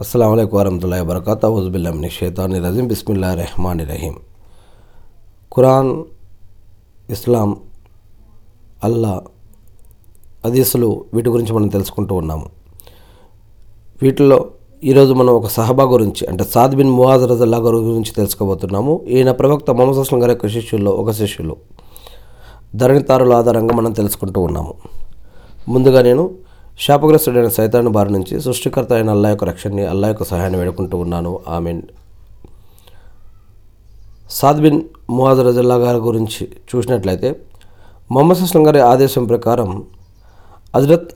అస్సలం 0.00 0.38
అయికు 0.38 0.56
వరహతుల్లా 0.56 1.02
వరకత 1.02 1.46
హుజబిల్లామిని 1.46 2.10
షేతాని 2.10 2.58
రజీం 2.58 2.88
బిస్మిల్లా 2.88 3.34
రెహమాన్ 3.34 3.80
రహీం 3.80 4.14
ఖురాన్ 5.52 6.04
ఇస్లాం 7.10 7.56
అల్లా 8.84 9.22
అదీసులు 10.44 11.04
వీటి 11.14 11.30
గురించి 11.30 11.52
మనం 11.52 11.68
తెలుసుకుంటూ 11.68 12.14
ఉన్నాము. 12.14 12.46
వీటిలో 14.02 14.50
ఈరోజు 14.84 15.14
మనం 15.14 15.28
ఒక 15.28 15.46
సహబా 15.46 15.84
గురించి 15.84 16.26
అంటే 16.26 16.44
సాద్ 16.44 16.76
బిన్ 16.76 16.90
మువాజ్ 16.90 17.24
రజల్లా 17.24 17.58
గారి 17.58 17.76
గురించి 17.76 18.12
తెలుసుకోబోతున్నాము. 18.12 19.04
ఈయన 19.08 19.30
ప్రవక్త 19.30 19.70
మొహమ్మద్ 19.70 19.98
అస్లం 19.98 20.22
గారి 20.22 20.32
యొక్క 20.32 20.46
శిష్యుల్లో 20.46 20.90
ఒక 20.90 21.10
శిష్యులు. 21.10 21.56
ధరణితారుల 22.74 23.32
ఆధారంగా 23.32 23.74
మనం 23.74 23.92
తెలుసుకుంటూ 23.92 24.40
ఉన్నాము. 24.40 24.74
ముందుగా 25.68 26.02
నేను 26.02 26.30
శాపగ్రస్తుడైన 26.80 27.48
సైతాను 27.48 27.90
బారి 27.90 28.12
నుంచి 28.12 28.40
సృష్టికర్త 28.40 28.92
అయిన 28.92 29.10
అల్లా 29.10 29.28
యొక్క 29.28 29.44
రక్షణని 29.44 29.84
అల్లా 29.84 30.08
యొక్క 30.08 30.24
సహాయాన్ని 30.24 30.58
వేడుకుంటూ 30.58 30.98
ఉన్నాను. 30.98 31.40
ఆమెన్. 31.48 31.82
సాద్ 34.30 34.60
బిన్ 34.60 34.82
మువాజ్ 35.10 35.40
రజల్లా 35.40 35.74
గారి 35.74 35.98
గురించి 35.98 36.48
చూసినట్లయితే 36.70 37.40
మొహమ్మద్ 38.12 38.42
అస్లం 38.42 38.66
గారి 38.66 38.80
ఆదేశం 38.80 39.24
ప్రకారం 39.24 39.84
హజరత్ 40.76 41.10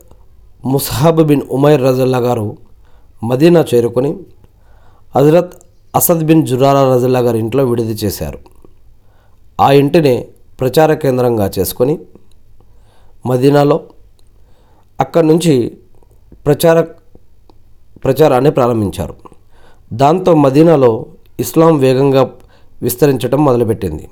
ముసహాబ్ 0.67 1.23
బిన్ 1.23 1.43
ఉమైర్ 1.51 1.83
రజల్లా 1.83 2.19
గారు 2.19 2.59
మదీనా 3.25 3.65
చేరుకొని 3.75 4.17
హజరత్ 5.17 5.53
అసద్ 5.97 6.25
బిన్ 6.25 6.47
జురారా 6.47 6.95
రజల్లా 6.95 7.21
గారి 7.21 7.39
ఇంట్లో 7.39 7.65
విడిది 7.65 7.93
చేశారు. 7.93 8.39
ఆ 9.61 9.73
ఇంటిని 9.73 10.29
ప్రచార 10.61 10.95
కేంద్రంగా 10.95 11.51
చేసుకొని 11.59 11.99
మదీనాలో 13.27 13.81
అక్కడి 15.01 15.27
నుంచి 15.27 15.79
ప్రచార 16.47 16.81
ప్రచారాన్ని 18.05 18.51
ప్రారంభించారు. 18.51 19.15
దాంతో 19.93 20.35
మదీనాలో 20.35 21.07
ఇస్లాం 21.41 21.79
వేగంగా 21.79 22.31
విస్తరించడం 22.83 23.45
మొదలుపెట్టింది. 23.45 24.09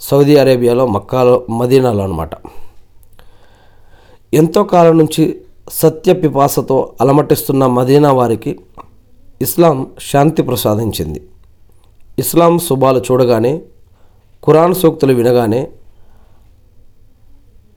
సౌదీ 0.00 0.36
అరేబియాలో 0.36 0.86
మక్కాలో 0.86 1.46
మదీనాలో 1.50 2.04
అనమాట 2.04 2.30
ఎంతో 4.34 4.64
కాలం 4.64 4.98
నుంచి 4.98 5.40
సత్య 5.72 6.12
పిపాసతో 6.12 6.92
అలమటిస్తున్న 7.00 7.66
మదీనా 7.66 8.12
వారికి 8.12 8.58
ఇస్లాం 9.42 9.86
శాంతి 10.12 10.42
ప్రసాదించింది. 10.42 11.26
ఇస్లాం 12.18 12.58
శుభాలు 12.58 13.00
చూడగానే 13.12 13.62
ఖురాన్ 14.44 14.74
సూక్తులు 14.74 15.12
వినగానే 15.12 15.68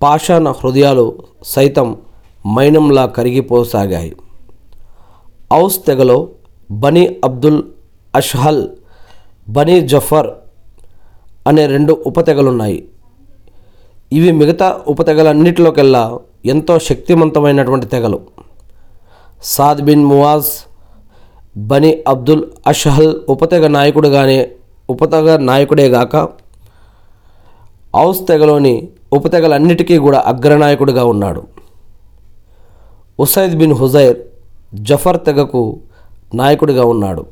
పాషాణ 0.03 0.51
హృదయాలు 0.51 1.05
సైతం 1.43 1.97
మైనంలా 2.55 3.05
కరిగిపోసాగాయి. 3.05 4.15
Aws 5.53 5.77
తెగలో 5.87 6.17
Bani 6.71 7.03
Abdul 7.23 7.63
Ashhal 8.15 8.67
Bani 9.49 9.81
Zafar 9.87 10.27
అనే 11.47 11.65
రెండు 11.67 12.03
ఉపతెగలున్నాయి. 12.05 12.87
ఇవి 14.13 14.31
మిగతా 14.31 14.67
ఉపతెగలన్నిటిలోకెల్లా 14.87 16.19
ఎంతో 16.45 16.79
శక్తివంతమైనటువంటి 16.79 17.85
తెగలు. 17.85 18.19
Saad 19.43 19.81
bin 19.81 20.05
Muadh 20.05 20.51
Bani 21.57 22.03
Abdul 22.07 22.43
Ashhal 22.67 23.13
ఉపతెగ 23.29 23.67
నాయకుడుగానే 23.67 24.51
ఉపతెగ 24.89 25.37
నాయకుడే 25.37 25.87
గాక 25.87 26.15
ఔస్ 27.95 28.27
తెగలోని 28.27 28.89
ఉపతెగలన్నిటికీ 29.13 29.97
కూడా 29.97 30.23
అగ్రనాయకుడిగా 30.25 31.03
ఉన్నాడు. 31.05 31.41
ఉసైద్ 33.19 33.55
బిన్ 33.57 33.73
హుజైర్ 33.73 34.17
జఫర్ 34.73 35.19
తెగకు 35.25 35.79
నాయకుడిగా 36.35 36.83
ఉన్నాడు. 36.85 37.25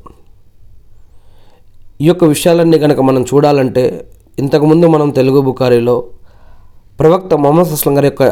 ఈ 2.00 2.06
యొక్క 2.06 2.24
విషయాలన్నీ 2.24 2.78
కనుక 2.78 3.00
మనం 3.00 3.22
చూడాలంటే 3.22 4.06
ఇంతకుముందు 4.38 4.86
మనం 4.86 5.10
తెలుగు 5.10 5.40
బుకారీలో 5.40 6.04
ప్రవక్త 7.00 7.34
మొహమ్మద్ 7.34 7.72
అస్లం 7.72 7.96
గారి 7.96 8.06
యొక్క 8.06 8.24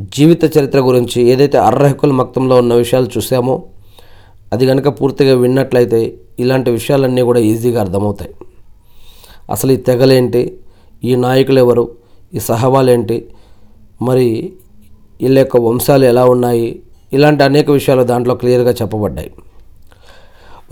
జీవిత 0.00 0.58
చరిత్ర 0.58 0.80
గురించి 0.80 1.22
ఏదైతే 1.22 1.58
అర్రహకుల 1.58 2.12
మక్తంలో 2.12 2.56
ఉన్న 2.56 2.74
విషయాలు 2.74 3.08
చూసామో 3.18 3.62
అది 4.52 4.66
కనుక 4.66 4.88
పూర్తిగా 5.00 5.34
విన్నట్లయితే 5.34 6.18
ఇలాంటి 6.40 6.70
విషయాలన్నీ 6.70 7.22
కూడా 7.22 7.40
ఈజీగా 7.40 7.80
అర్థమవుతాయి. 7.80 8.34
అసలు 9.50 9.72
ఈ 9.72 9.76
తెగలేంటి? 9.76 10.58
ఈ 11.04 11.14
నాయకులు 11.16 11.58
ఎవరు 11.58 11.84
ఈ 12.34 12.38
సహవాలేంటి? 12.38 13.28
మరి 14.02 14.52
వీళ్ళ 15.22 15.38
యొక్క 15.38 15.56
వంశాలు 15.56 16.04
ఎలా 16.04 16.24
ఉన్నాయి? 16.24 16.82
ఇలాంటి 17.12 17.44
అనేక 17.44 17.70
విషయాలు 17.70 18.02
దాంట్లో 18.02 18.34
క్లియర్గా 18.34 18.70
చెప్పబడ్డాయి. 18.70 19.30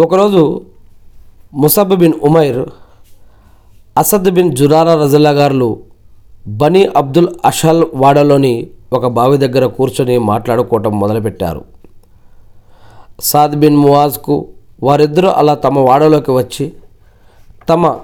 ఒకరోజు 0.01 0.63
Musab 1.55 1.97
bin 1.97 2.15
Umair 2.23 2.69
Asad 3.99 4.31
bin 4.31 4.57
Zurara 4.57 5.05
రజల్లా 5.05 5.31
గారు 5.31 5.79
బనీ 6.47 6.87
అబ్దుల్ 6.87 7.29
అషల్ 7.45 7.85
వాడలోని 7.95 8.71
ఒక 8.93 9.07
బావి 9.07 9.39
దగ్గర 9.39 9.67
కూర్చొని 9.67 10.19
మాట్లాడుకోవటం 10.19 11.01
మొదలుపెట్టారు. 11.01 11.65
సాద్ 13.21 13.57
బిన్ 13.61 13.77
మువాజ్కు 13.77 14.49
వారిద్దరూ 14.83 15.29
అలా 15.29 15.55
తమ 15.55 15.79
వాడలోకి 15.79 16.31
వచ్చి 16.31 16.73
తమ 17.69 17.99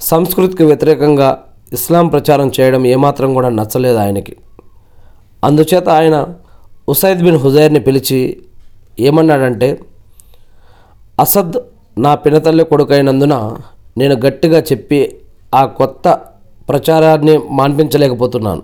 సంస్కృతికి 0.00 0.64
వ్యతిరేకంగా 0.64 1.44
ఇస్లాం 1.72 2.08
ప్రచారం 2.08 2.52
చేయడం 2.60 2.86
ఏమాత్రం 2.86 3.34
కూడా 3.34 3.48
నచ్చలేదు 3.48 3.96
ఆయనకి. 3.96 4.36
అందుచేత 5.44 5.88
ఆయన 5.88 6.28
ఉసైద్ 6.88 7.22
బిన్ 7.22 7.36
హుజైర్ని 7.36 7.80
పిలిచి 7.80 8.42
ఏమన్నాడంటే 9.00 9.80
అసద్ 11.20 11.52
నా 11.98 12.14
పినతల్లి 12.14 12.64
కొడుకైనందున 12.64 13.56
నేను 13.98 14.14
గట్టిగా 14.14 14.60
చెప్పి 14.60 15.16
ఆ 15.54 15.64
కొత్త 15.64 16.08
ప్రచారాన్ని 16.68 17.38
మాన్పించలేకపోతున్నాను. 17.50 18.62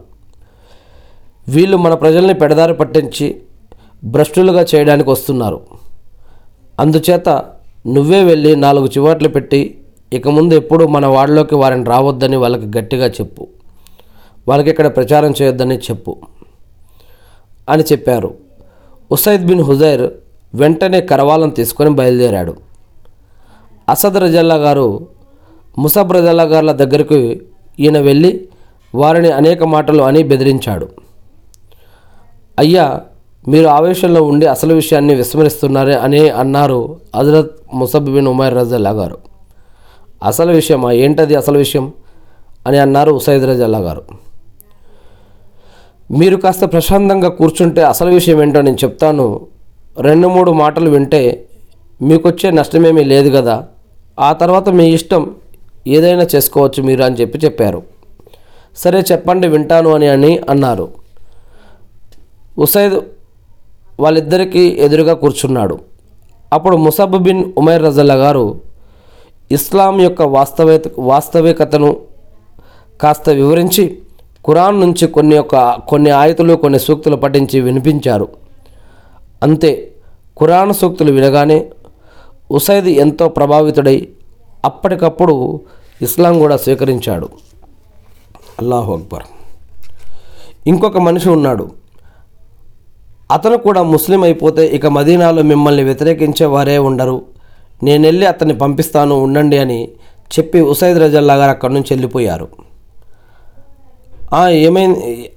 వీళ్ళు 1.48 1.76
మన 1.76 1.94
ప్రజల్ని 1.94 2.34
పెడదారి 2.34 2.74
పట్టించి 2.74 3.40
భ్రష్టులుగా 4.04 4.66
చేయడానికి 4.74 5.10
వస్తున్నారు. 5.10 5.60
అందుచేత 6.80 7.28
నువ్వే 7.86 8.24
వెళ్ళి 8.24 8.56
నాలుగు 8.56 8.86
చివాట్లు 8.86 9.28
పెట్టి 9.28 9.77
ఇక 10.12 10.28
ముందు 10.28 10.54
ఎప్పుడు 10.54 10.84
మన 10.84 11.06
వాడిలోకి 11.06 11.54
వారిని 11.54 11.84
రావద్దని 11.84 12.36
వాళ్ళకి 12.36 12.78
గట్టిగా 12.78 13.06
చెప్పు. 13.06 13.46
వాళ్ళకి 14.48 14.70
ఇక్కడ 14.70 14.96
ప్రచారం 14.96 15.34
చేయొద్దని 15.42 15.78
చెప్పు 15.78 16.16
అని 17.68 17.82
చెప్పారు. 17.82 18.34
ఉసైద్ 19.12 19.46
బిన్ 19.46 19.60
హుజైర్ 19.60 20.10
వెంటనే 20.54 21.00
కరవాలను 21.00 21.50
తీసుకొని 21.50 21.90
బయలుదేరాడు. 21.90 22.56
అసద్ 23.88 24.16
రజల్లా 24.16 24.54
గారు 24.54 25.06
ముసబ్ 25.78 26.12
రజల్లా 26.12 26.44
గారుల 26.44 26.72
దగ్గరికి 26.72 27.40
ఈయన 27.80 27.98
వెళ్ళి 27.98 28.48
వారిని 28.94 29.30
అనేక 29.30 29.62
మాటలు 29.62 30.02
అని 30.02 30.22
బెదిరించాడు. 30.22 30.88
అయ్యా 32.58 33.00
మీరు 33.48 33.66
ఆవేశంలో 33.66 34.22
ఉండి 34.22 34.46
అసలు 34.46 34.74
విషయాన్ని 34.74 35.14
విస్మరిస్తున్నారే 35.14 35.94
అని 35.94 36.28
అన్నారు 36.28 36.96
హజరత్ 37.16 37.50
ముసబ్ 37.74 38.04
బిన్ 38.04 38.26
ఉమైర్ 38.26 38.54
రజల్లా 38.54 38.90
గారు. 38.90 39.27
అసలు 40.24 40.52
విషయమా? 40.52 40.92
ఏంటది 40.92 41.34
అసలు 41.34 41.58
విషయం? 41.58 41.92
అని 42.66 42.78
అన్నారు 42.78 43.12
ఉసైద్ 43.12 43.44
రజల్లా 43.44 43.78
గారు. 43.78 44.02
మీరు 46.10 46.36
కాస్త 46.36 46.64
ప్రశాంతంగా 46.64 47.28
కూర్చుంటే 47.28 47.82
అసలు 47.82 48.10
విషయం 48.10 48.42
ఏంటో 48.42 48.62
నేను 48.62 48.76
చెప్తాను. 48.76 49.46
రెండు 50.00 50.28
మూడు 50.28 50.50
మాటలు 50.50 50.90
వింటే 50.90 51.46
మీకు 52.02 52.28
వచ్చే 52.28 52.50
నష్టమేమీ 52.50 53.04
లేదు 53.04 53.36
కదా 53.36 53.64
ఆ 54.20 54.32
తర్వాత 54.32 54.68
మీ 54.68 54.88
ఇష్టం 54.88 55.34
ఏదైనా 55.86 56.26
చేసుకోవచ్చు 56.34 56.82
మీరు 56.82 57.02
అని 57.02 57.16
చెప్పి 57.16 57.38
చెప్పారు. 57.38 57.82
సరే 58.76 59.04
చెప్పండి 59.12 59.48
వింటాను 59.48 59.90
అని 59.90 60.08
అని 60.08 60.38
అన్నారు. 60.50 60.88
ఉసైద్ 62.58 63.00
వాళ్ళిద్దరికీ 64.00 64.76
ఎదురుగా 64.78 65.14
కూర్చున్నాడు. 65.14 65.78
అప్పుడు 66.52 66.76
ముసబ్ 66.76 67.22
బిన్ 67.22 67.52
ఉమైర్ 67.58 67.82
రజల్లా 67.82 68.14
గారు 68.14 68.60
ఇస్లాం 69.52 70.00
యొక్క 70.00 70.22
వాస్తవ 70.22 70.78
వాస్తవికతను 70.98 71.96
కాస్త 73.00 73.28
వివరించి 73.28 73.98
ఖురాన్ 74.46 74.80
నుంచి 74.80 75.06
కొన్ని 75.06 75.36
యొక్క 75.36 75.78
కొన్ని 75.88 76.10
ఆయతులు 76.10 76.54
కొన్ని 76.54 76.78
సూక్తులు 76.78 77.16
పఠించి 77.16 77.60
వినిపించారు. 77.60 78.28
అంతే 79.42 79.94
ఖురాన్ 80.40 80.74
సూక్తులు 80.74 81.12
వినగానే 81.12 81.70
ఉసైద్ 82.50 82.86
ఎంతో 82.86 83.28
ప్రభావితుడై 83.28 84.08
అప్పటికప్పుడు 84.64 85.60
ఇస్లాం 86.02 86.38
కూడా 86.38 86.56
స్వీకరించాడు. 86.56 87.28
అల్లాహు 88.58 88.92
అక్బర్. 88.92 89.22
ఇంకొక 90.66 90.98
మనిషి 90.98 91.28
ఉన్నాడు. 91.28 91.70
అతను 93.32 93.56
కూడా 93.56 93.82
ముస్లిం 93.82 94.22
అయిపోతే 94.22 94.66
ఇక 94.66 94.86
మదీనాలో 94.86 95.42
మిమ్మల్ని 95.42 95.84
వ్యతిరేకించే 95.84 96.46
వారే 96.46 96.78
ఉండరు. 96.78 97.37
నేను 97.86 98.02
వెళ్ళి 98.06 98.26
అతన్ని 98.26 98.54
పంపిస్తాను 98.58 99.14
ఉండండి 99.24 99.58
అని 99.58 99.80
చెప్పి 100.34 100.60
ఉసైద్ 100.72 100.98
రజల్లా 100.98 101.34
గారు 101.34 101.50
అక్కడి 101.50 101.74
నుంచి 101.74 101.90
వెళ్ళిపోయారు. 101.90 102.48
ఏమైంది 104.68 105.30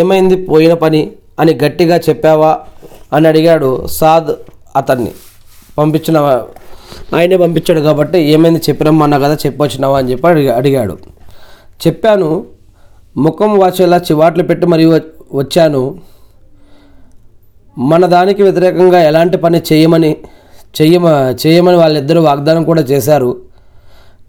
ఏమైంది 0.00 0.36
పోయిన 0.46 0.74
పని 0.74 1.00
అని 1.40 1.52
గట్టిగా 1.64 1.96
చెప్పావా 2.08 2.50
అని 3.12 3.28
అడిగాడు 3.28 3.70
సాద్ 3.98 4.30
అతన్ని. 4.76 5.12
పంపించిన 5.78 6.18
ఆయనే 7.16 7.36
పంపించాడు 7.36 7.80
కాబట్టి 7.80 8.18
ఏమైంది 8.34 8.60
చెప్పినమ్మన్నా 8.68 9.18
కదా 9.18 9.34
చెప్పొచ్చినావా 9.46 9.96
అని 9.98 10.10
చెప్పి 10.10 10.26
అడిగా 10.28 10.52
అడిగాడు. 10.56 10.94
చెప్పాను 11.86 12.28
ముఖం 13.16 13.50
వాచేలా 13.58 13.98
చివాట్లు 13.98 14.42
పెట్టి 14.42 14.66
మరియు 14.66 15.00
వచ్చాను. 15.40 15.82
మన 17.78 18.06
దానికి 18.06 18.42
వ్యతిరేకంగా 18.42 19.00
ఎలాంటి 19.10 19.36
పని 19.36 19.60
చేయమని 19.72 20.16
చేయమ 20.82 21.34
చేయమని 21.46 21.76
వాళ్ళిద్దరూ 21.76 22.22
వాగ్దానం 22.22 22.64
కూడా 22.64 22.82
చేశారు. 22.82 23.36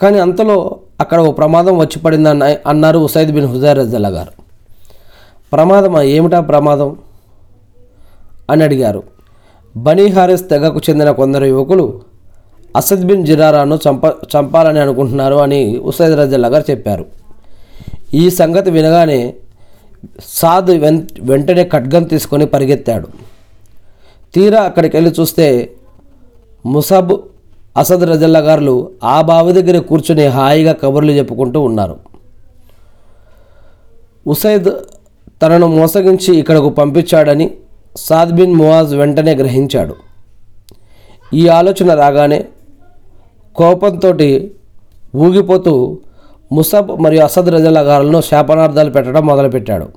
కానీ 0.02 0.20
అంతలో 0.20 0.80
అక్కడ 1.00 1.20
ఓ 1.20 1.32
ప్రమాదం 1.32 1.78
వచ్చి 1.78 2.00
పడిందని 2.00 2.56
అన్నారు 2.68 3.00
ఉసైద్ 3.00 3.32
బిన్ 3.32 3.46
హుజైర్ 3.46 3.78
రజల్లా 3.78 4.10
గారు. 4.10 4.32
ప్రమాదమా? 5.54 6.02
ఏమిటా 6.02 6.40
ప్రమాదం? 6.40 6.96
అని 8.50 8.64
అడిగారు. 8.64 9.04
బనీ 9.78 10.08
హారిస్ 10.08 10.50
తెగకు 10.50 10.82
చెందిన 10.90 11.12
కొందరు 11.12 11.46
యువకులు 11.46 12.02
అసద్ 12.76 13.06
బిన్ 13.06 13.26
జిరారాను 13.26 13.80
చంప 13.90 14.06
చంపాలని 14.06 14.80
అనుకుంటున్నారు 14.80 15.36
అని 15.36 15.78
ఉసైద్ 15.78 16.20
రజల్లా 16.20 16.48
గారు 16.48 16.72
చెప్పారు. 16.72 17.06
ఈ 18.14 18.30
సంగతి 18.30 18.72
వినగానే 18.72 19.34
సాద్ 20.26 20.72
వెన్ 20.72 21.02
వెంటనే 21.22 21.64
ఖడ్గం 21.64 22.04
తీసుకొని 22.04 22.46
పరిగెత్తాడు. 22.46 23.08
తీరా 24.36 24.62
అక్కడికి 24.62 24.98
వెళ్ళి 24.98 25.14
చూస్తే 25.20 25.72
ముసబ్ 26.74 27.14
అసద్ 27.78 28.04
రజల్లా 28.10 28.40
గారులు 28.40 28.74
ఆ 29.04 29.16
బావి 29.30 29.52
దగ్గర 29.58 29.78
కూర్చుని 29.90 30.26
హాయిగా 30.36 30.74
కబుర్లు 30.82 31.12
చెప్పుకుంటూ 31.12 31.60
ఉన్నారు. 31.62 31.96
ఉసైద్ 34.34 34.70
తనను 35.42 35.68
మోసగించి 35.68 36.32
ఇక్కడకు 36.40 36.70
పంపించాడని 36.80 37.48
సాద్ 38.06 38.32
బిన్ 38.38 38.56
మువాజ్ 38.60 38.94
వెంటనే 38.96 39.34
గ్రహించాడు. 39.42 39.96
ఈ 41.34 41.44
ఆలోచన 41.58 41.94
రాగానే 41.94 42.40
కోపంతో 43.56 44.12
ఊగిపోతూ 45.26 45.74
ముసబ్ 46.52 46.90
మరియు 47.04 47.22
అసద్ 47.22 47.52
రజల్లా 47.56 47.82
గారులను 47.82 48.22
శాపనార్థాలు 48.22 48.92
పెట్టడం 48.96 49.24
మొదలుపెట్టాడు. 49.32 49.88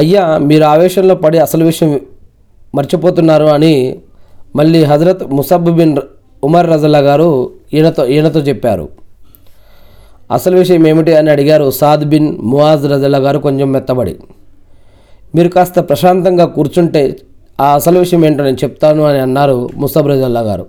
అయ్యా 0.00 0.22
మీరు 0.38 0.64
ఆవేశంలో 0.64 1.14
పడి 1.14 1.38
అసలు 1.38 1.64
విషయం 1.64 1.92
మర్చిపోతున్నారు 2.74 3.48
అని 3.56 3.74
మళ్ళీ 4.56 4.84
హజరత్ 4.84 5.24
ముసబ్ 5.32 5.68
బిన్ 5.76 5.96
ఉమర్ 6.44 6.70
రజల్లా 6.70 6.98
గారు 6.98 7.50
ఈయనతో 7.74 8.06
ఈయనతో 8.06 8.40
చెప్పారు. 8.40 8.88
అసలు 10.32 10.56
విషయం 10.56 10.86
ఏమిటి 10.86 11.16
అని 11.16 11.30
అడిగారు 11.30 11.70
సాద్ 11.70 12.04
బిన్ 12.04 12.38
మువాజ్ 12.38 12.86
రజల్లా 12.86 13.18
గారు 13.18 13.38
కొంచెం 13.38 13.72
మెత్తబడి. 13.72 14.16
మీరు 15.34 15.48
కాస్త 15.48 15.80
ప్రశాంతంగా 15.80 16.44
కూర్చుంటే 16.44 17.20
ఆ 17.60 17.74
అసలు 17.74 17.98
విషయం 17.98 18.24
ఏంటో 18.24 18.44
నేను 18.44 18.56
చెప్తాను 18.56 19.02
అని 19.02 19.18
అన్నారు 19.18 19.68
ముసబ్ 19.76 20.08
రజల్లా 20.08 20.40
గారు. 20.40 20.66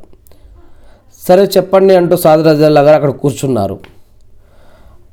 సరే 1.28 1.44
చెప్పండి 1.58 1.96
అంటూ 1.96 2.16
సాద్ 2.18 2.46
రజల్లా 2.48 2.82
గారు 2.82 2.96
అక్కడ 2.96 3.10
కూర్చున్నారు. 3.10 3.80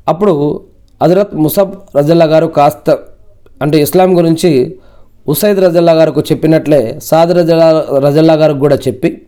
అప్పుడు 0.08 0.60
హజరత్ 1.02 1.34
ముసబ్ 1.34 1.96
రజల్లా 1.96 2.24
గారు 2.24 2.46
కాస్త 2.46 2.98
అంటే 3.62 3.80
ఇస్లాం 3.80 4.16
గురించి 4.16 4.78
ఉసైద్ 5.28 5.60
రజల్లా 5.60 5.92
గారికి 5.92 6.20
చెప్పినట్లే 6.20 6.98
సాద్ 7.02 7.30
రజల్లా 7.30 7.86
రజల్లా 7.98 8.34
గారికి 8.34 8.60
కూడా 8.60 8.76
చెప్పి 8.76 9.22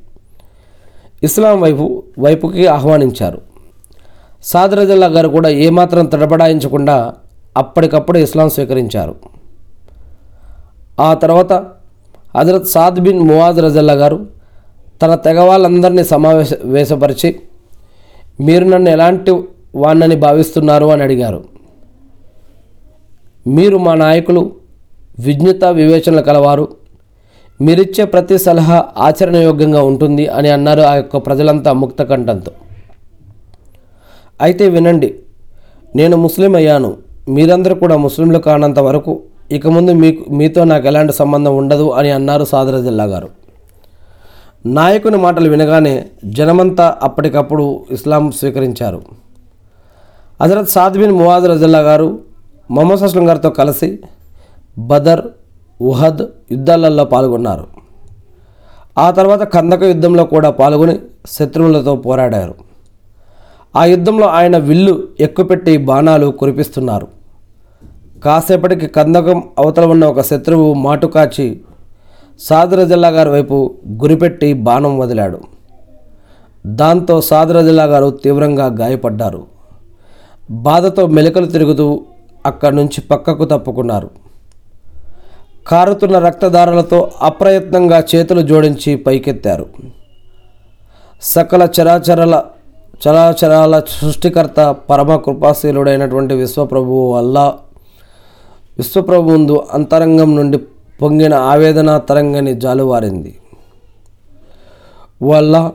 ఇస్లాం 1.23 1.61
వైపు 1.61 2.03
వైపుకి 2.19 2.67
ఆహ్వానించారు. 2.67 3.41
సాద్ 4.43 4.75
రజల్లా 4.75 5.07
గారు 5.07 5.29
కూడా 5.29 5.49
ఏమాత్రం 5.49 6.07
తడబడాయించకుండా 6.07 7.15
అప్పటికప్పుడు 7.57 8.19
ఇస్లాం 8.19 8.51
స్వీకరించారు. 8.51 9.15
ఆ 11.01 11.15
తర్వాత 11.15 11.53
హజరత్ 12.37 12.67
సాద్ 12.67 13.01
బిన్ 13.01 13.19
మువాజ్ 13.19 13.61
రజల్లా 13.61 13.93
గారు 13.93 14.27
తన 15.03 15.15
తెగ 15.15 15.41
వాళ్ళందరినీ 15.41 16.05
సమావేశ 16.05 16.55
వేశపరిచి 16.65 17.41
మీరు 18.41 18.65
నన్ను 18.65 18.91
ఎలాంటి 18.91 19.33
వాణ్ణని 19.75 20.17
భావిస్తున్నారు 20.17 20.87
అని 20.87 21.03
అడిగారు. 21.03 21.45
మీరు 23.47 23.77
మా 23.79 23.95
నాయకులు 23.95 24.60
విజ్ఞత 25.19 25.65
వివేచనలు 25.65 26.21
కలవారు. 26.21 26.69
మీరిచ్చే 27.61 28.05
ప్రతి 28.05 28.39
సలహా 28.39 28.85
ఆచరణయోగ్యంగా 28.99 29.83
ఉంటుంది 29.83 30.27
అని 30.27 30.49
అన్నారు 30.49 30.81
ఆ 30.81 30.95
యొక్క 30.95 31.17
ప్రజలంతా 31.17 31.73
ముక్త 31.73 32.03
కంఠంతో. 32.03 32.53
అయితే 34.41 34.69
వినండి 34.69 35.15
నేను 35.97 36.17
ముస్లిం 36.17 36.57
అయ్యాను. 36.57 36.97
మీరందరూ 37.29 37.75
కూడా 37.75 37.97
ముస్లింలు 37.97 38.39
కానంత 38.39 38.79
వరకు 38.79 39.23
ఇక 39.53 39.67
ముందు 39.67 39.91
మీకు 39.91 40.33
మీతో 40.33 40.65
నాకు 40.65 40.87
ఎలాంటి 40.87 41.13
సంబంధం 41.13 41.57
ఉండదు 41.57 41.91
అని 41.91 42.11
అన్నారు 42.11 42.45
సాదరజిల్లా 42.45 43.05
గారు. 43.05 43.29
నాయకుని 44.67 45.17
మాటలు 45.17 45.51
వినగానే 45.51 46.07
జనమంతా 46.25 46.99
అప్పటికప్పుడు 47.03 47.85
ఇస్లాం 47.91 48.31
స్వీకరించారు. 48.31 49.03
హజరత్ 50.43 50.69
సాద్బిన్ 50.69 51.13
మువాజ్ 51.13 51.47
రజిల్లా 51.47 51.79
గారు 51.79 52.19
మొహమ్మద్ 52.71 53.03
అస్లం 53.03 53.29
గారితో 53.29 53.51
కలిసి 53.51 53.99
బదర్ 54.89 55.23
ఉహద్ 55.81 56.23
యుద్ధాలలో 56.53 57.05
పాల్గొన్నారు. 57.05 57.67
ఆ 58.99 59.11
తర్వాత 59.11 59.43
కందక 59.43 59.83
యుద్ధంలో 59.83 60.25
కూడా 60.25 60.51
పాల్గొని 60.51 60.99
శత్రువులతో 61.27 61.97
పోరాడారు. 61.97 62.55
ఆ 63.77 63.85
యుద్ధంలో 63.85 64.27
ఆయన 64.27 64.57
విల్లు 64.57 65.09
ఎక్కుపెట్టి 65.21 65.77
బాణాలు 65.77 66.27
కురిపిస్తున్నారు. 66.27 67.09
కాసేపటికి 68.25 68.87
కందకం 68.87 69.43
అవతల 69.59 69.85
ఉన్న 69.85 70.05
ఒక 70.05 70.21
శత్రువు 70.21 70.75
మాటు 70.75 71.07
కాచి 71.07 71.61
సాదరజల్లా 72.41 73.09
గారి 73.09 73.31
వైపు 73.31 73.75
గురిపెట్టి 74.03 74.53
బాణం 74.53 74.99
వదిలాడు. 74.99 75.41
దాంతో 76.67 77.21
సాదరజల్లా 77.21 77.85
గారు 77.85 78.11
తీవ్రంగా 78.11 78.67
గాయపడ్డారు. 78.67 79.47
బాధతో 80.51 81.07
మెలికలు 81.07 81.47
తిరుగుతూ 81.47 82.03
అక్కడి 82.47 82.77
నుంచి 82.77 83.01
పక్కకు 83.01 83.45
తప్పుకున్నారు. 83.45 84.11
కారుతున్న 85.71 86.19
రక్తధారలతో 86.19 87.11
అప్రయత్నంగా 87.23 88.03
చేతులు 88.15 88.41
జోడించి 88.41 88.97
పైకెత్తారు. 88.97 89.67
సకల 91.23 91.69
చరాచరల 91.77 92.45
చరాచరాల 93.05 93.83
సృష్టికర్త 93.89 94.77
పరమ 94.91 95.17
కృపాశీలుడైనటువంటి 95.17 96.35
విశ్వప్రభువు 96.35 97.17
అల్లా 97.17 97.45
విశ్వప్రభు 98.79 99.31
ముందు 99.31 99.65
అంతరంగం 99.73 100.37
నుండి 100.37 100.59
పొంగిన 101.03 101.35
ఆవేదన 101.35 101.99
తరంగని 101.99 102.55
జాలువారింది. 102.55 103.39
వల్ల 105.23 105.71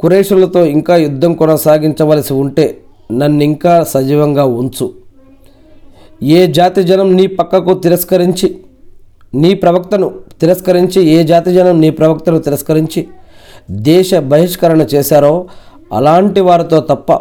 కురేషులతో 0.00 0.64
ఇంకా 0.64 0.96
యుద్ధం 0.96 1.32
కొనసాగించవలసి 1.34 2.32
ఉంటే 2.32 2.80
నన్ను 3.12 3.44
ఇంకా 3.44 3.84
సజీవంగా 3.84 4.44
ఉంచు. 4.44 4.90
ఏ 6.22 6.46
జాతి 6.46 6.82
జనం 6.82 7.16
నీ 7.16 7.26
పక్కకు 7.26 7.74
తిరస్కరించి 7.74 8.48
నీ 9.32 9.54
ప్రవక్తను 9.54 10.12
తిరస్కరించి 10.40 11.00
ఏ 11.04 11.24
జాతి 11.24 11.52
జనం 11.52 11.80
నీ 11.80 11.90
ప్రవక్తను 11.90 12.38
తిరస్కరించి 12.38 13.08
దేశ 13.70 14.14
బహిష్కరణ 14.14 14.82
చేశారో 14.94 15.46
అలాంటి 15.92 16.40
వారితో 16.40 16.80
తప్ప 16.80 17.12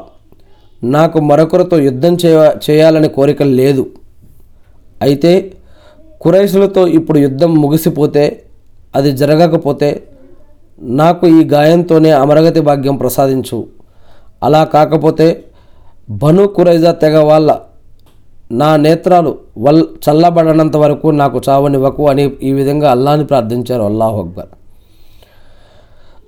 నాకు 0.84 1.20
మరొకరితో 1.20 1.80
యుద్ధం 1.80 2.16
చేయ 2.16 2.52
చేయాలని 2.70 3.08
కోరిక 3.08 3.44
లేదు. 3.44 3.86
అయితే 5.02 5.52
కురైసులతో 6.22 6.88
ఇప్పుడు 6.88 7.20
యుద్ధం 7.20 7.62
ముగిసిపోతే 7.62 8.44
అది 8.96 9.12
జరగకపోతే 9.12 10.04
నాకు 10.82 11.28
ఈ 11.28 11.44
గాయంతోనే 11.44 12.12
అమరగతి 12.12 12.60
భాగ్యం 12.60 12.96
ప్రసాదించు. 12.96 13.68
అలా 14.44 14.64
కాకపోతే 14.64 15.44
బను 16.10 16.48
కురైజా 16.48 16.92
తెగ 16.92 17.18
వాళ్ళ 17.20 17.67
నా 18.52 18.76
నేత్రాలు 18.76 19.38
వల్ 19.58 19.84
చల్లబడనంత 20.10 20.78
వరకు 20.78 21.08
నాకు 21.08 21.42
చావనివ్వకు 21.50 22.10
అని 22.10 22.32
ఈ 22.44 22.52
విధంగా 22.52 22.92
అల్లాని 22.92 23.26
ప్రార్థించారు. 23.26 23.82
అల్లాహ్ 23.82 24.16
అక్బర్. 24.16 24.46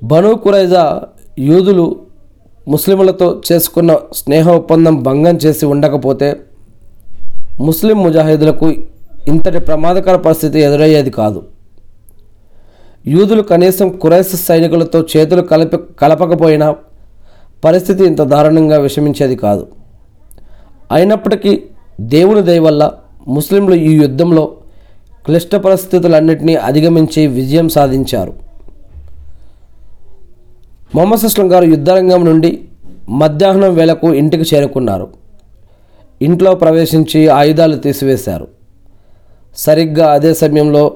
బను 0.04 0.36
కురైజా 0.36 1.02
యూదులు 1.40 1.96
ముస్లిములతో 2.68 3.42
చేసుకున్న 3.52 3.98
స్నేహ 4.14 4.52
ఒప్పందం 4.52 5.04
భంగం 5.04 5.36
చేసి 5.36 5.66
ఉండకపోతే 5.66 6.40
ముస్లిం 7.60 8.04
ముజాహిదులకు 8.04 8.70
ఇంతటి 9.28 9.60
ప్రమాదకర 9.60 10.16
పరిస్థితి 10.16 10.60
ఎదురయ్యేది 10.60 11.10
కాదు. 11.10 11.44
యూదులు 13.08 13.42
కనీసం 13.42 13.90
కురైస్ 13.90 14.46
సైనికులతో 14.46 15.06
చేతులు 15.18 15.42
కలిపి 15.42 15.78
కలపకపోయినా 16.00 16.76
పరిస్థితి 17.66 18.06
ఇంత 18.06 18.22
దారుణంగా 18.22 18.78
విషమించేది 18.78 19.36
కాదు. 19.36 19.68
అయినప్పటికీ 20.92 21.64
దేవుని 22.00 22.42
దయవల్ల 22.42 22.92
ముస్లింలు 23.28 23.76
ఈ 23.76 23.94
యుద్ధంలో 23.94 24.54
క్లిష్ట 25.26 25.56
పరిస్థితులన్నింటినీ 25.56 26.56
అధిగమించి 26.56 27.28
విజయం 27.28 27.70
సాధించారు. 27.70 28.34
మొహమ్మద్ 30.96 31.26
అస్లం 31.26 31.52
గారు 31.52 31.66
యుద్ధరంగం 31.66 32.26
నుండి 32.26 32.60
మధ్యాహ్నం 33.10 33.76
వేళకు 33.76 34.14
ఇంటికి 34.14 34.56
చేరుకున్నారు. 34.56 35.08
ఇంట్లో 36.22 36.56
ప్రవేశించి 36.56 37.28
ఆయుధాలు 37.28 37.76
తీసివేశారు. 37.76 38.48
సరిగ్గా 39.58 40.12
అదే 40.12 40.34
సమయంలో 40.34 40.92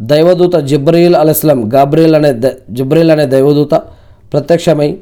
దైవదూత 0.00 0.56
జిబ్రీల్ 0.56 1.14
అలస్లం 1.14 1.74
గాబ్రియల్ 1.74 2.14
అనే 2.14 2.32
ద 2.32 2.46
జిబ్రీల్ 2.70 3.10
అనే 3.10 3.26
దైవదూత 3.26 3.74
ప్రత్యక్షమై 4.32 4.98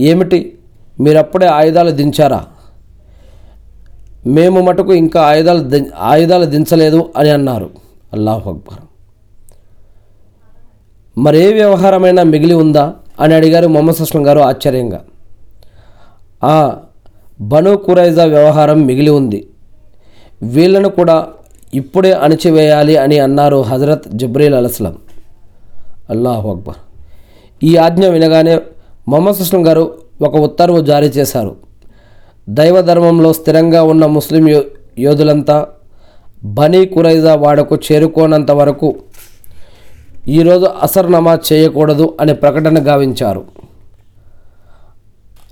ఏమిటి 0.00 0.58
మీరప్పుడే 1.00 1.46
ఆయుధాలు 1.46 1.90
దించారా? 1.90 2.44
మేము 4.26 4.60
మటుకు 4.60 4.92
ఇంకా 4.92 5.22
ఆయుధాలు 5.22 5.80
ఆయుధాలు 5.98 6.44
దించలేదు 6.44 7.08
అని 7.16 7.30
అన్నారు. 7.30 7.70
అల్లాహ్ 8.12 8.48
అక్బర్. 8.48 8.80
మరే 11.18 11.52
వ్యవహారమైనా 11.52 12.22
మిగిలి 12.22 12.54
ఉందా? 12.54 12.92
అని 13.20 13.34
అడిగారు 13.34 13.68
మొహమ్మద్ 13.68 13.96
సుస్లం 13.96 14.26
గారు 14.26 14.40
ఆశ్చర్యంగా. 14.40 15.04
ఆ 16.44 16.76
బను 17.40 17.76
కురైజా 17.76 18.24
వ్యవహారం 18.24 18.86
మిగిలి 18.86 19.10
ఉంది. 19.10 19.48
వీళ్ళను 20.42 20.88
కూడా 20.88 21.26
ఇప్పుడే 21.74 22.12
అణిచివేయాలి 22.12 22.96
అని 22.96 23.18
అన్నారు 23.18 23.62
హజరత్ 23.62 24.08
జబ్రీల్ 24.08 24.54
అలస్లం 24.54 24.98
అల్లాహు 26.10 26.50
అక్బర్. 26.50 26.76
ఈ 27.62 27.76
ఆజ్ఞ 27.76 28.06
వినగానే 28.06 28.60
మొహమ్మద్ 29.08 29.36
సుస్లం 29.36 29.66
గారు 29.66 29.94
ఒక 30.22 30.36
ఉత్తర్వు 30.36 30.80
జారీ 30.80 31.06
చేశారు. 31.06 31.71
దైవ 32.48 32.80
ధర్మంలో 32.80 33.32
స్థిరంగా 33.32 33.82
ఉన్న 33.82 34.06
ముస్లిం 34.06 34.48
యో 34.48 34.62
యోధులంతా 34.98 35.66
బనీ 36.44 36.86
కురైజా 36.86 37.34
వాడకు 37.34 37.78
చేరుకోనంత 37.92 38.50
వరకు 38.50 38.94
ఈరోజు 40.28 40.64
అసర్ 40.64 41.12
నమాజ్ 41.12 41.52
చేయకూడదు 41.52 42.16
అనే 42.20 42.32
ప్రకటన 42.32 42.88
గావించారు. 42.88 43.44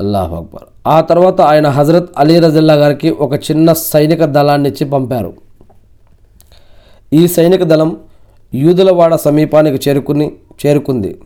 అల్లాహ్ 0.00 0.32
అక్బర్. 0.32 0.66
ఆ 0.87 1.00
తర్వాత 1.00 1.40
ఆయన 1.40 1.68
హజరత్ 1.68 2.11
అలీ 2.18 2.40
రజిల్లా 2.40 2.75
గారికి 2.75 3.11
ఒక 3.11 3.35
చిన్న 3.35 3.73
సైనిక 3.73 4.25
దళాన్ని 4.25 4.68
ఇచ్చి 4.68 4.90
పంపారు. 4.90 5.32
ఈ 7.12 7.28
సైనిక 7.28 7.62
దళం 7.62 7.97
యూదులవాడ 8.54 9.14
సమీపానికి 9.14 9.88
చేరుకుని 9.88 10.32
చేరుకుంది. 10.66 11.18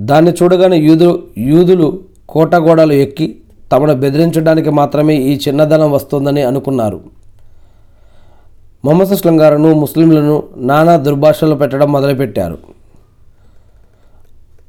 దాన్ని 0.00 0.30
చూడగానే 0.30 0.76
యూదులు 0.76 1.22
యూదులు 1.38 2.00
కోటగోడలు 2.28 2.92
ఎక్కి 2.92 3.36
తమను 3.72 3.94
బెదిరించడానికి 3.94 4.70
మాత్రమే 4.70 5.14
ఈ 5.16 5.40
చిన్నదనం 5.48 5.92
వస్తోందని 5.92 5.92
వస్తుందని 5.92 6.42
అనుకున్నారు. 6.42 7.00
మొహమ్మద్ 8.84 9.12
అస్లం 9.12 9.40
గారును 9.40 9.74
ముస్లింలను 9.74 10.42
నానా 10.56 10.96
దుర్భాషలు 10.96 11.54
పెట్టడం 11.54 11.92
మొదలుపెట్టారు. 11.92 12.58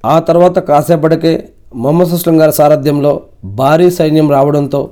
ఆ 0.06 0.20
తర్వాత 0.20 0.60
కాసేపటికే 0.60 1.50
మొహమ్మద్ 1.76 2.14
అస్లం 2.14 2.42
గారి 2.42 2.54
సారథ్యంలో 2.54 3.22
భారీ 3.44 3.92
సైన్యం 3.92 4.32
రావడంతో 4.32 4.90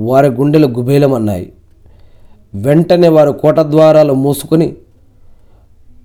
వారి 0.00 0.28
గుండెలు 0.28 0.66
గుబేలమన్నాయి. 0.66 1.52
వెంటనే 2.54 3.08
వారు 3.08 3.30
కోట 3.30 3.60
ద్వారాలు 3.60 4.12
మూసుకుని 4.12 4.76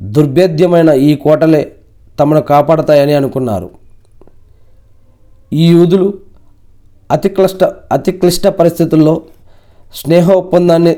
దుర్భేద్యమైన 0.01 0.89
ఈ 0.89 1.15
కోటలే 1.15 1.73
తమను 2.19 2.41
కాపాడతాయని 2.41 3.13
అనుకున్నారు. 3.13 3.69
ఈ 5.53 5.67
యూదులు 5.67 6.13
అతి 7.11 7.29
క్లిష్ట 7.29 7.63
అతి 7.63 8.11
క్లిష్ట 8.11 8.47
పరిస్థితుల్లో 8.47 9.21
స్నేహ 9.95 10.31
ఒప్పందాన్ని 10.31 10.95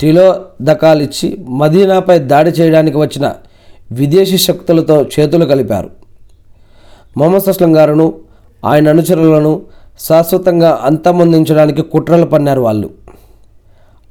తిలోదకాలిచ్చి 0.00 1.44
మదీనాపై 1.48 2.18
దాడి 2.18 2.50
చేయడానికి 2.50 2.96
వచ్చిన 2.96 3.32
విదేశీ 3.92 4.38
శక్తులతో 4.38 5.02
చేతులు 5.02 5.44
కలిపారు. 5.44 5.90
మొహమ్మద్ 7.16 7.48
అస్లం 7.48 7.76
గారును 7.76 8.14
ఆయన 8.64 8.88
అనుచరులను 8.88 9.62
శాశ్వతంగా 10.00 10.80
అంతమొందించడానికి 10.82 11.82
కుట్రలు 11.82 12.26
పన్నారు 12.26 12.60
వాళ్ళు. 12.60 12.90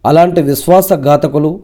అలాంటి 0.05 0.41
విశ్వాసఘాతకులు 0.41 1.59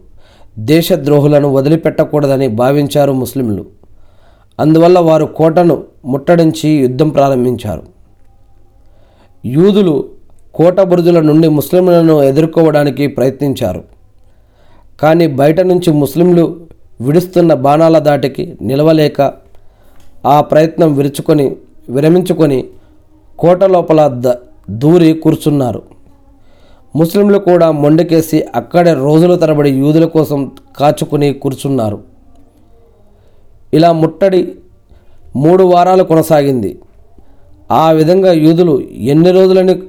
దేశద్రోహులను 0.60 1.50
వదిలిపెట్టకూడదని 1.54 2.48
భావించారు 2.48 3.12
ముస్లింలు. 3.12 3.66
అందువల్ల 4.60 5.00
వారు 5.00 5.26
కోటను 5.26 5.84
ముట్టడించి 6.06 6.70
యుద్ధం 6.70 7.10
ప్రారంభించారు. 7.10 7.97
యూదులు 9.46 10.10
కోట 10.54 10.82
బురుజుల 10.82 11.20
నుండి 11.20 11.48
ముస్లింలను 11.48 12.24
ఎదుర్కోవడానికి 12.24 13.08
ప్రయత్నించారు. 13.08 13.84
కానీ 15.00 15.28
బయట 15.28 15.60
నుంచి 15.60 15.92
ముస్లింలు 15.92 16.68
విడుస్తున్న 17.02 17.54
బాణాల 17.54 18.00
దాటికి 18.00 18.58
నిలవలేక 18.62 19.34
ఆ 20.26 20.42
ప్రయత్నం 20.42 20.96
విరుచుకొని 20.96 21.56
విరమించుకొని 21.90 22.64
కోట 23.40 23.64
లోపల 23.64 24.22
ద 24.28 24.34
దూరి 24.70 25.14
కూర్చున్నారు. 25.14 25.82
ముస్లింలు 26.96 27.38
కూడా 27.38 27.72
మొండికేసి 27.72 28.46
అక్కడే 28.56 28.94
రోజుల 28.94 29.36
తరబడి 29.36 29.70
యూదుల 29.70 30.06
కోసం 30.06 30.52
కాచుకుని 30.78 31.34
కూర్చున్నారు. 31.34 32.00
ఇలా 33.74 33.92
ముట్టడి 33.92 34.54
మూడు 35.36 35.64
వారాలు 35.64 36.04
కొనసాగింది. 36.04 36.80
ఆ 37.72 37.92
విధంగా 37.92 38.32
యూదులు 38.32 38.82
ఎన్ని 38.82 39.32
రోజులని 39.32 39.82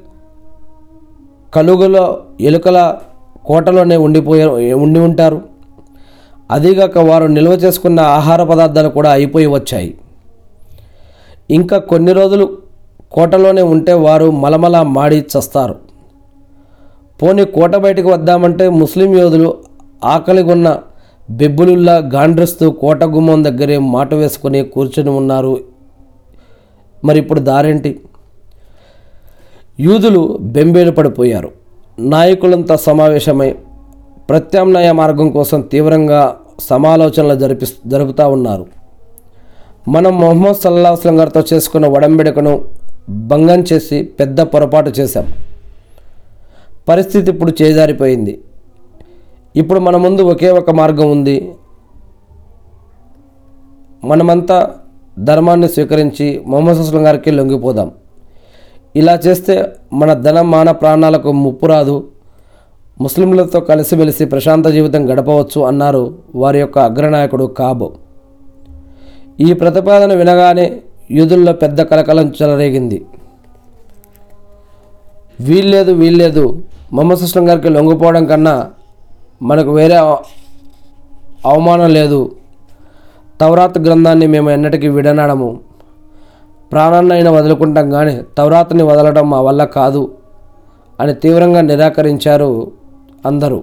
కలుగులో 1.55 2.19
ఎలుకల 2.41 2.99
కోటలోనే 3.45 3.97
ఉండిపోయే 3.97 4.73
ఉండి 4.73 5.01
ఉంటారు. 5.01 5.41
అదీగాక 6.51 6.99
వారు 6.99 7.27
నిల్వ 7.27 7.53
చేసుకున్న 7.53 8.01
ఆహార 8.01 8.45
పదార్థాలు 8.45 8.89
కూడా 8.89 9.11
అయిపోయి 9.11 9.47
వచ్చాయి. 9.47 9.95
ఇంకా 11.51 11.79
కొన్ని 11.79 12.13
రోజులు 12.13 12.59
కోటలోనే 13.13 13.63
ఉంటే 13.63 13.93
వారు 13.93 14.31
మలమల 14.31 14.83
మాడి 14.83 15.19
చస్తారు. 15.21 15.75
పోనీ 17.23 17.45
కోట 17.45 17.77
బయటకు 17.77 18.09
వద్దామంటే 18.09 18.69
ముస్లిం 18.69 19.19
యోధులు 19.19 19.55
ఆకలిగొన్న 20.05 20.79
బెబ్బులుల్లా 21.31 21.97
గాండ్రిస్తూ 22.15 22.71
కోట 22.71 23.05
గుమ్మం 23.05 23.45
దగ్గరే 23.45 23.79
మాట 23.79 24.15
వేసుకొని 24.15 24.63
కూర్చొని 24.63 25.11
ఉన్నారు 25.11 25.61
మరి 27.05 27.19
ఇప్పుడు 27.19 27.41
దారేంటి? 27.41 28.01
యూదులు 29.81 30.39
బెంబేలు 30.41 30.91
పడిపోయారు. 30.91 31.51
నాయకులంతా 31.99 32.77
సమావేశమై 32.77 33.57
ప్రత్యామ్నాయ 34.29 34.93
మార్గం 34.93 35.31
కోసం 35.31 35.61
తీవ్రంగా 35.61 36.37
సమాలోచనలు 36.61 37.39
జరిపి 37.39 37.67
జరుపుతూ 37.87 38.29
ఉన్నారు. 38.29 38.67
మనం 39.89 40.21
మొహమ్మద్ 40.21 40.57
సల్లా 40.57 40.91
అస్లం 40.91 41.21
గారితో 41.21 41.43
చేసుకున్న 41.53 41.87
ఒడంబడికను 41.87 42.65
భంగం 43.09 43.65
చేసి 43.73 44.03
పెద్ద 44.03 44.41
పొరపాటు 44.41 44.91
చేశాం. 44.91 45.33
పరిస్థితి 46.89 47.31
ఇప్పుడు 47.31 47.53
చేజారిపోయింది. 47.63 48.41
ఇప్పుడు 49.57 49.81
మన 49.81 49.97
ముందు 49.97 50.23
ఒకే 50.23 50.51
ఒక 50.51 50.71
మార్గం 50.71 51.11
ఉంది. 51.11 51.53
మనమంతా 54.05 54.75
ధర్మాన్ని 55.25 55.69
స్వీకరించి 55.69 56.43
మొహమ్మద్ 56.47 56.79
అస్లం 56.79 57.07
గారికి 57.07 57.31
లొంగిపోదాం. 57.31 57.91
ఇలా 58.97 59.21
చేస్తే 59.27 59.73
మన 59.93 60.13
ధనం 60.13 60.51
మాన 60.51 60.71
ప్రాణాలకు 60.71 61.33
ముప్పు 61.33 61.67
రాదు. 61.67 62.07
ముస్లింలతో 63.01 63.61
కలిసిమెలిసి 63.61 64.25
ప్రశాంత 64.25 64.67
జీవితం 64.67 65.11
గడపవచ్చు 65.11 65.61
అన్నారు 65.63 66.19
వారి 66.35 66.59
యొక్క 66.59 66.79
అగ్రనాయకుడు 66.79 67.45
కాబో. 67.45 67.93
ఈ 69.41 69.53
ప్రతిపాదన 69.53 70.15
వినగానే 70.15 70.81
యూదుల్లో 71.11 71.53
పెద్ద 71.53 71.83
కలకలం 71.83 72.33
చెలరేగింది. 72.43 73.07
వీల్లేదు 75.41 75.93
వీల్లేదు. 75.93 76.63
మొహమ్మద్ 76.93 77.19
సుస్లం 77.19 77.49
గారికి 77.49 77.69
లొంగిపోవడం 77.69 78.25
కన్నా 78.25 78.71
మనకు 79.43 79.75
వేరే 79.75 79.95
అవమానం 81.47 81.91
లేదు. 81.91 82.33
తౌరాత్ 83.41 83.79
గ్రంథాన్ని 83.79 84.27
మేము 84.27 84.51
ఎన్నటికీ 84.51 84.89
విడనాడము. 84.89 85.61
ప్రాణాన్నైనా 86.73 87.31
వదులుకుంటాం 87.31 87.91
కానీ 87.91 88.23
తౌరాత్ని 88.39 88.83
వదలడం 88.83 89.31
మా 89.31 89.41
వల్ల 89.41 89.65
కాదు 89.65 90.15
అని 91.01 91.15
తీవ్రంగా 91.15 91.61
నిరాకరించారు 91.61 92.73
అందరూ. 93.27 93.63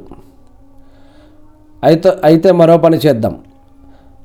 అయితే 1.83 2.11
అయితే 2.23 2.51
మరో 2.51 2.77
పని 2.77 2.97
చేద్దాం. 2.97 3.39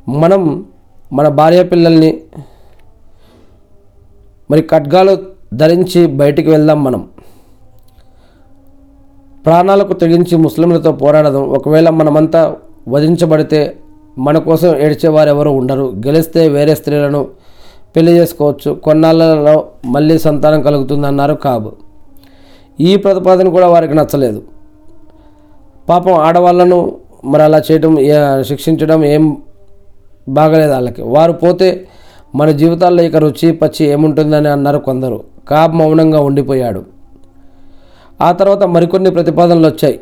మనం 0.09 0.67
మన 1.13 1.29
భార్య 1.29 1.63
పిల్లల్ని 1.63 2.21
మరి 4.51 4.63
ఖడ్గాలు 4.63 5.19
ధరించి 5.55 6.07
బయటికి 6.07 6.51
వెళ్దాం 6.51 6.85
మనం. 6.85 7.09
ప్రాణాలకు 9.47 9.93
తెగించి 9.93 10.37
ముస్లింలతో 10.37 10.93
పోరాడదాం. 10.93 11.43
ఒకవేళ 11.43 11.91
మనమంతా 11.91 12.57
వధించబడితే 12.89 13.77
మన 14.19 14.39
కోసం 14.39 14.77
ఏడ్చేవారు 14.77 15.29
ఎవరు 15.29 15.51
ఉండరు. 15.51 15.93
గెలిస్తే 16.07 16.49
వేరే 16.49 16.75
స్త్రీలను 16.75 17.29
పెళ్ళి 17.97 18.13
చేసుకోవచ్చు. 18.13 18.73
కొన్నాళ్ళలో 18.73 19.67
మళ్ళీ 19.87 20.19
సంతానం 20.19 20.63
కలుగుతుందన్నారు 20.63 21.35
కాబు. 21.35 21.73
ఈ 22.81 22.97
ప్రతిపాదన 22.97 23.49
కూడా 23.49 23.69
వారికి 23.69 23.95
నచ్చలేదు. 23.95 24.43
పాపం 25.89 26.13
ఆడవాళ్ళను 26.13 26.97
మరి 27.25 27.43
అలా 27.43 27.63
చేయడం 27.71 27.97
శిక్షించడం 28.43 29.05
ఏం 29.05 29.37
బాగలేదు 30.29 30.73
వాళ్ళకి. 30.73 31.03
వారు 31.03 31.33
పోతే 31.33 31.87
మన 32.35 32.51
జీవితాల్లో 32.51 33.03
ఇక 33.03 33.17
రుచి 33.17 33.53
పచ్చి 33.53 33.87
ఏముంటుందని 33.87 34.49
అన్నారు 34.49 34.79
కొందరు. 34.79 35.25
కాబ్ 35.49 35.75
మౌనంగా 35.75 36.21
ఉండిపోయాడు. 36.21 36.85
ఆ 38.21 38.33
తర్వాత 38.33 38.63
మరికొన్ని 38.63 39.11
ప్రతిపాదనలు 39.11 39.67
వచ్చాయి. 39.67 40.01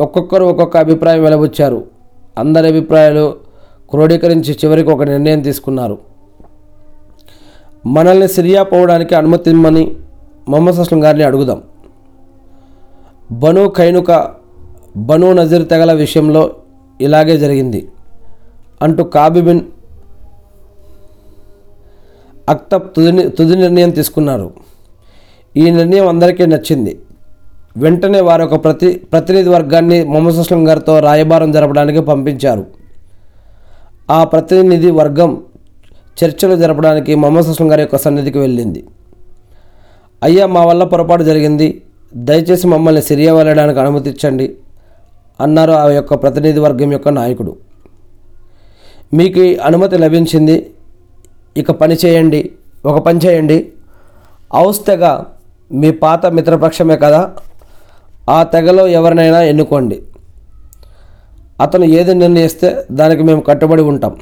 ఒక్కొక్కరు 0.00 0.44
ఒక్కొక్క 0.44 0.76
అభిప్రాయం 0.76 1.22
వెలబుచ్చారు 1.22 1.95
అందరి 2.38 2.68
అభిప్రాయాలు 2.68 3.36
క్రోడీకరించి 3.90 4.58
చివరికి 4.64 4.90
ఒక 4.90 5.02
నిర్ణయం 5.02 5.40
తీసుకున్నారు. 5.40 5.98
మనల్ని 7.86 8.28
సిరియా 8.28 8.62
పోవడానికి 8.62 9.14
అనుమతి 9.14 9.50
ఇమ్మని 9.50 9.96
మొహమ్మద్ 10.48 10.76
అస్లం 10.76 11.04
గారిని 11.04 11.24
అడుగుదాం. 11.24 11.62
బను 13.30 13.68
ఖైనుక 13.68 14.34
బను 14.96 15.32
నజీర్ 15.32 15.68
తెగల 15.68 15.92
విషయంలో 15.92 16.56
ఇలాగే 17.00 17.38
జరిగింది. 17.38 17.88
అంటూ 18.82 19.04
కాబిబిన్ 19.04 19.60
అక్తబ్ 22.48 22.94
తుది 22.96 23.28
తుది 23.28 23.56
నిర్ణయం 23.56 23.90
తీసుకున్నారు. 23.90 24.50
ఈ 25.56 25.70
నిర్ణయం 25.70 26.08
అందరికీ 26.08 26.46
నచ్చింది. 26.46 26.98
వెంటనే 27.76 28.20
వారు 28.20 28.42
ఒక 28.42 28.64
ప్రతి 28.64 29.00
ప్రతినిధి 29.12 29.48
వర్గాన్ని 29.48 30.04
మొహమ్మద్ 30.04 30.36
అస్లం 30.36 30.68
గారితో 30.68 30.98
రాయబారం 30.98 31.52
జరపడానికి 31.52 32.00
పంపించారు. 32.00 32.66
ఆ 34.10 34.24
ప్రతినిధి 34.24 34.90
వర్గం 34.90 35.42
చర్చలు 36.24 36.56
జరపడానికి 36.56 37.14
మొహమ్మద్ 37.14 37.48
అస్లం 37.48 37.72
గారి 37.72 37.80
యొక్క 37.82 37.96
సన్నిధికి 37.96 38.38
వెళ్ళింది. 38.38 38.84
అయ్యా 40.22 40.46
మా 40.46 40.64
వల్ల 40.64 40.84
పొరపాటు 40.84 41.22
జరిగింది. 41.22 41.82
దయచేసి 42.14 42.66
మమ్మల్ని 42.66 43.02
సిరియా 43.02 43.34
వెళ్ళడానికి 43.34 43.80
అనుమతించండి 43.80 44.56
అన్నారు 45.40 45.72
ఆ 45.72 45.90
యొక్క 45.90 46.14
ప్రతినిధి 46.14 46.60
వర్గం 46.60 46.92
యొక్క 46.92 47.08
నాయకుడు. 47.08 47.56
మీకు 49.14 49.40
అనుమతి 49.40 49.98
లభించింది. 49.98 50.70
ఇక 51.56 51.70
పని 51.70 51.96
చేయండి. 52.06 52.50
ఒక 52.86 52.98
పని 52.98 53.20
చేయండి. 53.26 53.72
అవస్థగా 54.54 55.26
మీ 55.72 55.90
పాత 55.90 56.26
మిత్రపక్షమే 56.26 56.96
కదా? 56.96 57.30
ఆ 58.28 58.42
తెగలో 58.42 58.88
ఎవరినైనా 58.88 59.42
ఎన్నుకోండి. 59.42 60.02
అతను 61.60 61.84
ఏది 61.84 62.14
నిర్ణయిస్తే 62.14 62.84
దానికి 62.92 63.22
మేము 63.22 63.40
కట్టుబడి 63.40 63.82
ఉంటాం. 63.82 64.16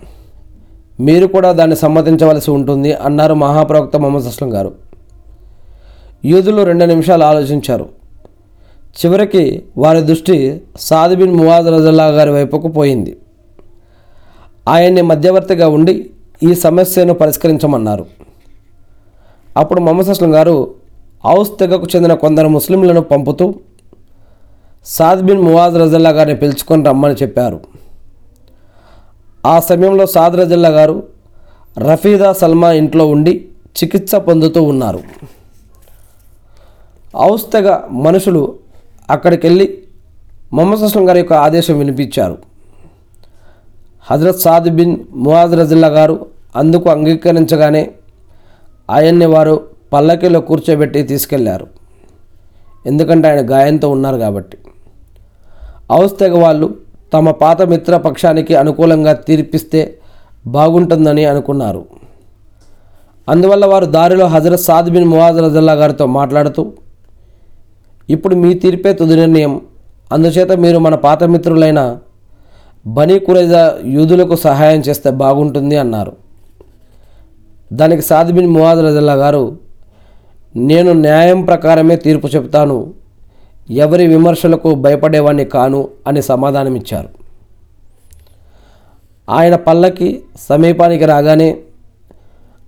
మీరు 1.01 1.27
కూడా 1.27 1.53
దాన్ని 1.53 1.77
సమ్మతించవలసి 1.77 2.51
ఉంటుంది 2.51 2.95
అన్నారు 2.95 3.35
మహాప్రవక్త 3.35 3.97
మొహమ్మద్ 3.97 4.25
అస్లం 4.25 4.55
గారు. 4.55 4.73
యూదులు 6.25 6.63
రెండు 6.63 6.85
నిమిషాలు 6.85 7.25
ఆలోచించారు. 7.25 7.89
చివరికి 8.95 9.63
వారి 9.79 10.01
దృష్టి 10.01 10.63
సాదిబిన్ 10.81 11.35
మువాజ్ 11.35 11.67
రజల్లా 11.67 12.07
గారి 12.07 12.31
వైపుకు 12.31 12.69
పోయింది. 12.69 13.17
ఆయన్ని 14.69 15.03
మధ్యవర్తిగా 15.03 15.69
ఉండి 15.69 16.11
ఈ 16.43 16.55
సమస్యను 16.55 17.15
పరిష్కరించమన్నారు. 17.15 18.07
అప్పుడు 19.57 19.81
మొహమ్మద్ 19.81 20.09
అస్లం 20.09 20.35
గారు 20.35 20.75
హౌస్ 21.25 21.51
తెగకు 21.61 21.87
చెందిన 21.97 22.15
కొందరు 22.15 22.49
ముస్లింలను 22.49 23.01
పంపుతూ 23.01 23.55
సాద్ 24.87 25.23
బిన్ 25.23 25.41
మువాజ్ 25.41 25.77
రజల్లా 25.77 26.11
గారిని 26.11 26.37
పిలుచుకొని 26.37 26.85
రమ్మని 26.85 27.15
చెప్పారు. 27.15 27.61
ఆ 29.47 29.61
సమయంలో 29.61 30.07
సాద్ 30.07 30.37
రజల్లా 30.37 30.69
గారు 30.69 31.03
రఫీదా 31.79 32.33
సల్మా 32.33 32.73
ఇంట్లో 32.73 33.07
ఉండి 33.07 33.49
చికిత్స 33.79 34.15
పొందుతూ 34.15 34.63
ఉన్నారు. 34.63 35.01
ఔస్తగా 37.17 37.89
మనుషులు 37.93 38.59
అక్కడికి 39.11 39.47
వెళ్ళి 39.47 39.79
మొహమ్మద్ 40.53 40.81
అస్లం 40.81 41.09
గారి 41.09 41.19
యొక్క 41.19 41.33
ఆదేశం 41.33 41.79
వినిపించారు. 41.79 42.39
హజరత్ 44.11 44.41
సాద్ 44.41 44.69
బిన్ 44.69 44.97
మువాజ్ 45.13 45.55
రజిల్లా 45.55 45.89
గారు 45.89 46.27
అందుకు 46.57 46.91
అంగీకరించగానే 46.91 47.91
ఆయన్ని 48.91 49.27
వారు 49.27 49.67
పల్లకిలో 49.93 50.41
కూర్చోబెట్టి 50.41 51.03
తీసుకెళ్ళారు. 51.03 51.67
ఎందుకంటే 52.87 53.29
ఆయన 53.29 53.51
గాయంతో 53.51 53.91
ఉన్నారు 53.91 54.17
కాబట్టి. 54.17 54.57
హౌస్ 55.93 56.19
తెగ 56.21 56.39
వాళ్ళు 56.39 56.75
తమ 57.13 57.31
పాత 57.31 57.63
మిత్ర 57.63 57.97
పక్షానికి 57.97 58.55
అనుకూలంగా 58.55 59.13
తీర్పిస్తే 59.13 59.99
బాగుంటుందని 60.47 61.25
అనుకున్నారు. 61.25 61.85
అందువల్ల 63.29 63.67
వారు 63.67 63.87
దారిలో 63.87 64.27
హజరత్ 64.27 64.61
సాద్ 64.61 64.91
బిన్ 64.91 65.05
మువాజ్ 65.05 65.39
రజల్లా 65.39 65.73
గారితో 65.73 66.07
మాట్లాడుతూ 66.07 66.73
ఇప్పుడు 68.11 68.35
మీ 68.35 68.55
తీర్పే 68.55 68.93
తుది 68.93 69.17
నిర్ణయం. 69.17 69.61
అందుచేత 70.13 70.53
మీరు 70.53 70.79
మన 70.79 70.95
పాత 70.95 71.25
మిత్రులైన 71.25 71.99
బనీ 72.87 73.19
కురైజా 73.19 73.79
యూదులకు 73.85 74.37
సహాయం 74.37 74.81
చేస్తే 74.81 75.11
బాగుంటుంది 75.11 75.77
అన్నారు. 75.77 76.13
దానికి 77.73 78.03
సాద్ 78.03 78.33
బిన్ 78.33 78.51
మువాజ్ 78.51 78.81
రజల్లా 78.81 79.13
గారు 79.13 79.59
నేను 80.57 80.93
న్యాయం 80.93 81.45
ప్రకారమే 81.45 81.97
తీర్పు 81.97 82.27
చెప్తాను 82.27 82.95
ఎవరి 83.71 84.07
విమర్శలకు 84.07 84.75
భయపడేవాణ్ణి 84.75 85.45
కాను 85.45 85.89
అని 86.07 86.23
సమాధానమిచ్చారు. 86.23 87.09
ఆయన 89.31 89.57
పల్లకి 89.57 90.23
సమీపానికి 90.49 91.05
రాగానే 91.05 91.59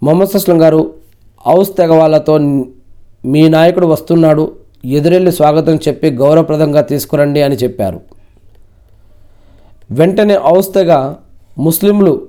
మొహమ్మద్ 0.03 0.29
సస్లం 0.29 0.63
గారు 0.63 0.95
హౌస్ 1.47 1.77
తెగ 1.77 1.93
వాళ్ళతో 1.93 2.39
మీ 3.25 3.49
నాయకుడు 3.49 3.87
వస్తున్నాడు 3.87 4.53
ఎదురెళ్ళి 4.85 5.33
స్వాగతం 5.33 5.77
చెప్పి 5.77 6.11
గౌరవప్రదంగా 6.11 6.81
తీసుకురండి 6.81 7.43
అని 7.43 7.57
చెప్పారు. 7.57 8.01
వెంటనే 9.91 10.35
హౌస్ 10.35 10.75
తెగ 10.75 11.15
ముస్లింలు 11.59 12.29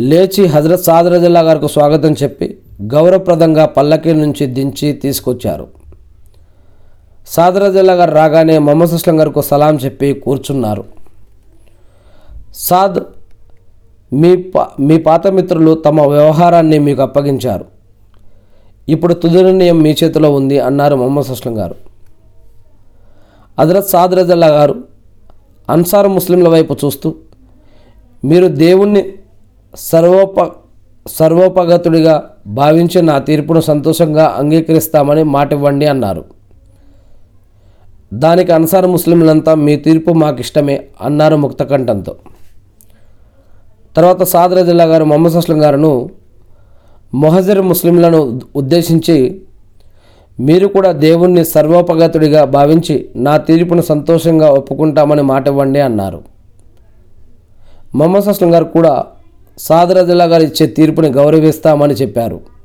లేచి 0.00 0.46
హజరత్ 0.46 0.84
సాద్ 0.84 1.06
రజల్లా 1.06 1.40
గారికి 1.40 1.68
స్వాగతం 1.68 2.12
చెప్పి 2.12 2.58
గౌరవప్రదంగా 2.82 3.66
పల్లకి 3.66 4.12
నుంచి 4.12 4.46
దించి 4.46 4.92
తీసుకొచ్చారు. 4.92 5.77
సాదరాజల్లా 7.34 7.94
గారు 8.00 8.12
రాగానే 8.12 8.58
మొహమ్మద్ 8.58 8.90
సుస్లం 8.90 9.20
గారికి 9.20 9.42
సలాం 9.42 9.76
చెప్పి 9.76 10.12
కూర్చున్నారు. 10.12 10.84
సాద్ 12.54 13.00
మీ 14.12 14.36
పా 14.36 14.62
మీ 14.80 14.96
పాత 14.98 15.26
మిత్రులు 15.26 15.74
తమ 15.74 16.00
వ్యవహారాన్ని 16.00 16.78
మీకు 16.78 17.02
అప్పగించారు. 17.02 17.66
ఇప్పుడు 18.88 19.14
తుది 19.14 19.42
నిర్ణయం 19.42 19.82
మీ 19.82 19.96
చేతిలో 20.04 20.28
ఉంది 20.32 20.60
అన్నారు 20.60 20.94
మొహమ్మద్ 20.96 21.26
సుస్లం 21.26 21.58
గారు. 21.58 21.76
హజరత్ 23.58 23.88
సాద్ 23.88 24.14
రజల్లా 24.14 24.46
గారు 24.46 24.74
అన్సార్ 25.70 26.08
ముస్లింల 26.08 26.48
వైపు 26.48 26.76
చూస్తూ 26.84 27.14
మీరు 28.24 28.46
దేవుణ్ణి 28.46 29.02
సర్వోప 29.74 30.46
సర్వోపగతుడిగా 31.08 32.14
భావించి 32.46 33.02
నా 33.02 33.18
తీర్పును 33.18 33.60
సంతోషంగా 33.60 34.24
అంగీకరిస్తామని 34.38 35.22
మాటివ్వండి 35.22 35.86
అన్నారు. 35.86 36.37
దానికి 38.14 38.52
అన్సార్ 38.52 38.86
ముస్లింలంతా 38.86 39.54
మీ 39.54 39.76
తీర్పు 39.76 40.10
మాకు 40.12 40.40
ఇష్టమే 40.40 40.84
అన్నారు 41.00 41.36
ముక్తకంఠంతో. 41.36 42.16
తర్వాత 43.96 44.22
సాద్ 44.22 44.66
జిల్లా 44.66 44.84
గారు 44.84 45.04
మొహమ్మద్ 45.04 45.36
అస్లం 45.36 45.62
గారును 45.62 46.10
మొహజర్ 47.14 47.60
ముస్లింలను 47.60 48.40
ఉద్దేశించి 48.56 49.42
మీరు 50.40 50.66
కూడా 50.66 50.92
దేవుణ్ణి 50.92 51.44
సర్వోపగతుడిగా 51.44 52.44
భావించి 52.44 53.08
నా 53.16 53.36
తీర్పును 53.36 53.82
సంతోషంగా 53.82 54.50
ఒప్పుకుంటామని 54.50 55.22
మాట 55.22 55.48
ఇవ్వండి 55.48 55.80
అన్నారు. 55.80 56.22
మొహమ్మద్ 57.94 58.28
అస్లం 58.28 58.54
గారు 58.54 58.64
కూడా 58.64 59.04
సాద్ 59.58 60.06
జిల్లా 60.06 60.24
గారు 60.24 60.42
ఇచ్చే 60.42 60.66
తీర్పుని 60.66 61.08
గౌరవిస్తామని 61.08 61.94
చెప్పారు. 61.94 62.57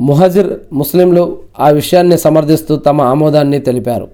ముహజిర్ 0.00 0.52
ముస్లింలు 0.72 1.38
ఆ 1.60 1.68
విషయాన్ని 1.68 2.18
సమర్థిస్తూ 2.18 2.76
తమ 2.76 3.00
ఆమోదాన్ని 3.00 3.58
తెలిపారు. 3.58 4.08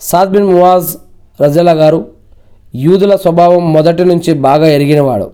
సాద్ 0.00 0.32
బిన్ 0.32 0.44
మువాజ్ 0.44 0.96
రజలా 1.42 1.72
గారు 1.72 2.06
యూదుల 2.74 3.16
స్వభావం 3.16 3.72
మొదటి 3.72 4.04
నుంచి 4.04 4.34
బాగా 4.34 4.68
ఎరిగినవాడు. 4.68 5.30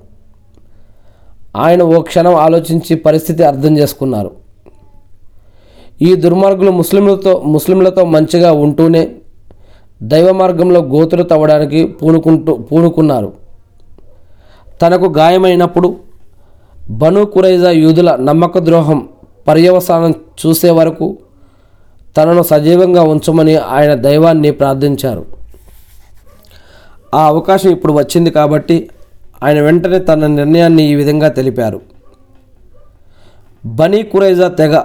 ఆయన 1.57 1.83
ఓ 1.83 2.01
క్షణం 2.01 2.35
ఆలోచించి 2.35 2.96
పరిస్థితి 2.96 3.42
అర్థం 3.42 3.79
చేసుకున్నారు. 3.79 4.31
ఈ 6.03 6.14
దుర్మార్గులు 6.14 6.70
ముస్లింలతో 6.70 7.42
ముస్లింలతో 7.46 8.05
మంచిగా 8.05 8.53
ఉంటూనే 8.53 9.14
దైవ 10.03 10.33
మార్గంలో 10.33 10.81
గోతులు 10.81 11.22
తవ్వడానికి 11.22 11.85
పూనుకుంటూ 11.85 12.55
పూనుకున్నారు. 12.55 13.33
తనకు 14.83 15.05
గాయమైనప్పుడు 15.05 15.96
బను 16.90 17.24
కురైజా 17.24 17.70
యూదుల 17.70 18.16
నమ్మక 18.16 18.59
ద్రోహం 18.59 19.09
పర్యవసానం 19.48 20.11
చూసే 20.11 20.70
వరకు 20.70 21.18
తనను 22.16 22.42
సజీవంగా 22.42 23.03
ఉంచమని 23.03 23.57
ఆయన 23.57 23.94
దైవాన్ని 23.94 24.51
ప్రార్థించారు. 24.51 25.24
ఆ 27.14 27.27
అవకాశం 27.27 27.70
ఇప్పుడు 27.70 27.92
వచ్చింది 27.92 28.31
కాబట్టి 28.31 28.90
ఆయన 29.42 29.61
వెంటనే 29.61 29.98
తన 29.98 30.27
నిర్ణయాన్ని 30.27 30.83
ఈ 30.83 30.94
విధంగా 30.94 31.29
తెలిపారు. 31.29 31.81
బనీ 33.66 34.03
కురైజా 34.03 34.48
తెగ 34.48 34.83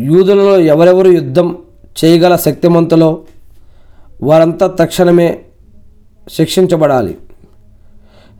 యూదులలో 0.00 0.58
ఎవరెవరు 0.58 1.08
యుద్ధం 1.08 1.58
చేయగల 2.04 2.36
శక్తిమంతులో 2.36 3.24
వారంతా 4.22 4.66
తక్షణమే 4.66 5.40
శిక్షించబడాలి. 6.32 7.18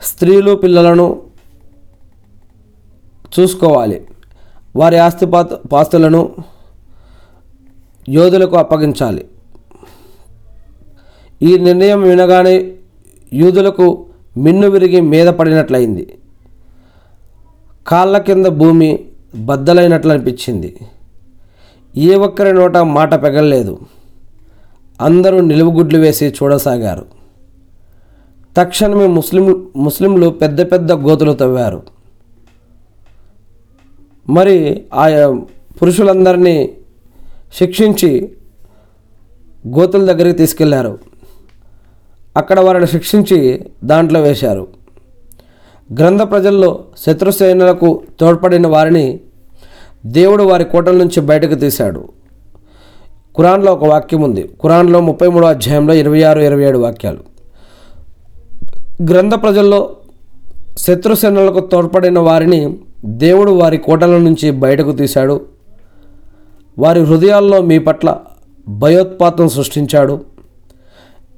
స్త్రీలు 0.03 0.55
పిల్లలను 0.55 1.32
చూసుకోవాలి. 3.40 4.07
వారి 4.77 4.99
ఆస్తిపాత 4.99 5.53
పాస్తులను 5.53 6.35
యోధులకు 8.09 8.57
అప్పగించాలి. 8.57 9.27
ఈ 11.42 11.59
నిర్ణయం 11.59 12.03
వినగానే 12.03 12.73
యూదులకు 13.33 14.07
మిన్ను 14.37 14.68
విరిగి 14.68 15.01
మీద 15.01 15.29
పడినట్లయింది. 15.29 16.18
కాళ్ళ 17.87 18.18
కింద 18.18 18.47
భూమి 18.47 19.05
బద్దలైనట్లు 19.35 20.12
అనిపించింది 20.12 20.77
ఏ 21.97 22.14
ఒక్కరి 22.14 22.53
నోట 22.53 22.77
మాట 22.77 23.23
పెగలలేదు. 23.23 23.79
అందరూ 25.01 25.40
నిలువుగుడ్లు 25.40 25.99
వేసి 25.99 26.27
చూడసాగారు. 26.29 27.07
తక్షణమే 28.57 29.07
ముస్లిం 29.07 29.71
ముస్లింలు 29.77 30.31
పెద్ద 30.31 30.73
పెద్ద 30.73 30.92
గోతులు 30.92 31.33
తవ్వారు. 31.33 31.92
మరి 34.31 34.85
ఆయా 34.95 35.31
పురుషులందరినీ 35.83 36.71
శిక్షించి 37.59 38.33
గోతుల 39.69 40.13
దగ్గరికి 40.13 40.39
తీసుకెళ్ళారు. 40.39 40.99
అక్కడ 42.37 42.61
వారిని 42.61 42.87
శిక్షించి 42.87 43.65
దాంట్లో 43.85 44.21
వేశారు. 44.21 44.69
గ్రంథ 45.99 46.23
ప్రజల్లో 46.23 46.85
శత్రుసేనలకు 47.07 48.03
తోడ్పడిన 48.21 48.67
వారిని 48.67 49.21
దేవుడు 50.07 50.43
వారి 50.43 50.65
కోటల 50.65 50.97
నుంచి 50.97 51.21
బయటకు 51.21 51.55
తీశాడు. 51.55 52.09
ఖురాన్లో 53.37 53.73
ఒక 53.73 53.85
వాక్యం 53.85 54.23
ఉంది. 54.23 54.43
ఖురాన్లో 54.63 55.01
ముప్పై 55.01 55.29
మూడో 55.29 55.47
అధ్యాయంలో 55.47 55.95
ఇరవై 55.95 56.23
ఆరు 56.23 56.41
ఇరవై 56.41 56.63
ఏడు 56.63 56.79
వాక్యాలు. 56.79 57.19
గ్రంథ 59.11 59.35
ప్రజల్లో 59.35 59.97
శత్రుసేనలకు 60.79 61.61
తోడ్పడిన 61.61 62.19
వారిని 62.19 62.79
దేవుడు 63.05 63.51
వారి 63.51 63.79
కోటల 63.79 64.19
నుంచి 64.19 64.51
బయటకు 64.51 64.93
తీశాడు. 64.93 65.41
వారి 66.79 67.01
హృదయాల్లో 67.01 67.62
మీ 67.62 67.79
పట్ల 67.79 68.17
భయోత్పాతం 68.69 69.49
సృష్టించాడు. 69.49 70.21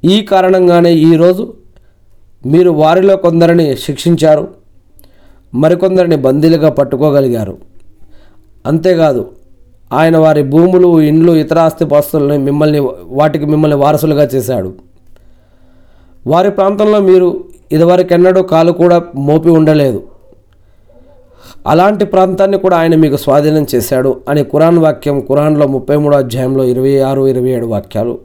ఈ 0.04 0.22
కారణంగానే 0.22 0.94
ఈరోజు 0.94 1.54
మీరు 2.46 2.70
వారిలో 2.70 3.16
కొందరిని 3.16 3.76
శిక్షించారు. 3.76 4.48
మరికొందరిని 5.54 6.16
బందీలుగా 6.16 6.70
పట్టుకోగలిగారు. 6.70 7.58
అంతేకాదు 8.66 9.30
ఆయన 9.92 10.16
వారి 10.16 10.42
భూములు 10.42 11.00
ఇండ్లు 11.00 11.32
ఇతర 11.32 11.58
ఆస్తిపాస్తులను 11.58 12.38
మిమ్మల్ని 12.38 12.78
వాటికి 13.04 13.44
మిమ్మల్ని 13.44 13.76
వారసులుగా 13.76 14.24
చేశాడు. 14.24 14.74
వారి 16.26 16.50
ప్రాంతంలో 16.50 17.00
మీరు 17.00 17.44
ఇదివరకెన్నడూ 17.72 18.42
కాలు 18.42 18.72
కూడా 18.72 19.02
మోపి 19.16 19.48
ఉండలేదు. 19.50 20.13
అలాంటి 21.66 22.04
ప్రాంతాన్ని 22.04 22.58
కూడా 22.58 22.76
ఆయన 22.76 22.94
మీకు 22.94 23.16
స్వాధీనం 23.16 23.66
చేశాడు 23.74 24.20
అని 24.28 24.44
ఖురాన్ 24.44 24.78
వాక్యం 24.78 25.20
ఖురాన్లో 25.20 25.66
ముప్పై 25.66 25.96
మూడో 25.96 26.16
అధ్యాయంలో 26.16 26.64
ఇరవై 26.64 26.98
ఆరు 26.98 27.26
ఇరవై 27.26 27.48
ఏడు 27.48 27.66
వాక్యాలు 27.66 28.18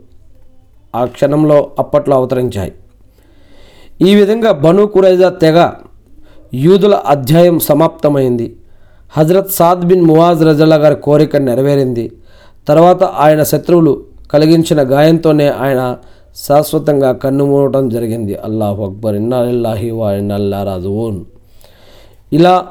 ఆ 0.96 1.06
క్షణంలో 1.06 1.70
అప్పట్లో 1.80 2.16
అవతరించాయి. 2.16 2.72
ఈ 4.02 4.16
విధంగా 4.16 4.52
బను 4.52 4.86
కురైజా 4.86 5.30
తెగ 5.30 5.72
యూదుల 6.54 6.94
అధ్యాయం 7.06 7.60
సమాప్తమైంది. 7.60 8.56
హజరత్ 9.18 9.52
సాద్ 9.52 9.86
బిన్ 9.86 10.02
మువాజ్ 10.02 10.44
రజల్లా 10.44 10.76
గారి 10.76 10.96
కోరిక 10.96 11.38
నెరవేరింది. 11.38 12.12
తర్వాత 12.68 13.04
ఆయన 13.04 13.44
శత్రువులు 13.44 14.04
కలిగించిన 14.34 14.82
గాయంతోనే 14.82 15.48
ఆయన 15.50 15.98
శాశ్వతంగా 16.48 17.12
కన్నుమూడటం 17.12 17.90
జరిగింది. 17.90 18.36
అల్లాహు 18.36 18.84
అక్బర్. 18.84 19.16
ఇన్నాల్లాహి 19.16 19.92
వా 19.92 20.14
ఇన్నల్లా 20.14 20.82
ఓన్ 20.88 21.20
ఇలా 22.34 22.68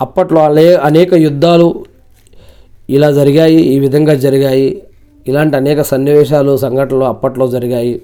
అప్పట్లో 0.00 0.44
అనే 0.44 0.74
అనేక 0.74 1.14
యుద్ధాలు 1.14 1.84
ఇలా 2.90 3.10
జరిగాయి 3.10 3.56
ఈ 3.56 3.78
విధంగా 3.78 4.14
జరిగాయి. 4.14 4.82
ఇలాంటి 5.28 5.56
అనేక 5.56 5.82
సన్నివేశాలు 5.82 6.56
సంఘటనలు 6.56 7.04
అప్పట్లో 7.04 7.48
జరిగాయి. 7.48 8.00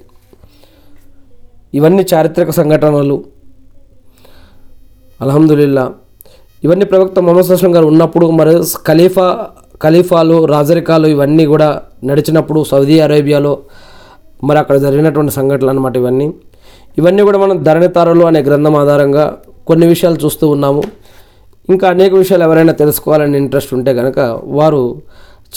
ఇవన్నీ 1.74 2.06
చారిత్రక 2.14 2.50
సంఘటనలు. 2.50 3.24
అల్హమ్దులిల్లా. 5.22 5.92
ఇవన్నీ 6.64 6.84
ప్రవక్త 6.84 7.18
మొహమ్మద్ 7.18 7.52
అస్లం 7.52 7.76
గారు 7.76 7.86
ఉన్నప్పుడు 7.86 8.26
మరి 8.26 8.62
ఖలీఫా 8.86 9.46
ఖలీఫాలు 9.82 10.44
రాజరికాలు 10.44 11.06
ఇవన్నీ 11.08 11.46
కూడా 11.46 11.82
నడిచినప్పుడు 12.04 12.64
సౌదీ 12.64 13.00
అరేబియాలో 13.00 13.58
మరి 14.44 14.58
అక్కడ 14.58 14.76
జరిగినటువంటి 14.76 15.32
సంఘటనలు 15.32 15.70
అనమాట 15.70 15.96
ఇవన్నీ. 15.96 16.32
ఇవన్నీ 16.98 17.22
కూడా 17.22 17.38
మనం 17.38 17.62
ధరణితారలు 17.62 18.24
అనే 18.24 18.40
గ్రంథం 18.42 18.76
ఆధారంగా 18.76 19.36
కొన్ని 19.66 19.86
విషయాలు 19.86 20.16
చూస్తూ 20.24 20.48
ఉన్నాము. 20.48 20.82
ఇంకా 21.70 21.88
అనేక 21.88 22.14
విషయాలు 22.14 22.44
ఎవరైనా 22.44 22.72
తెలుసుకోవాలని 22.72 23.38
ఇంట్రెస్ట్ 23.38 23.74
ఉంటే 23.74 23.94
కనుక 23.94 24.40
వారు 24.44 25.02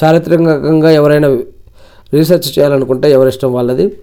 చారిత్రకంగా 0.03 0.91
ఎవరైనా 0.91 1.27
రీసెర్చ్ 2.13 2.59
చేయాలనుకుంటే 2.59 3.11
ఎవరిష్టం 3.11 3.53
వాళ్ళది. 3.53 3.97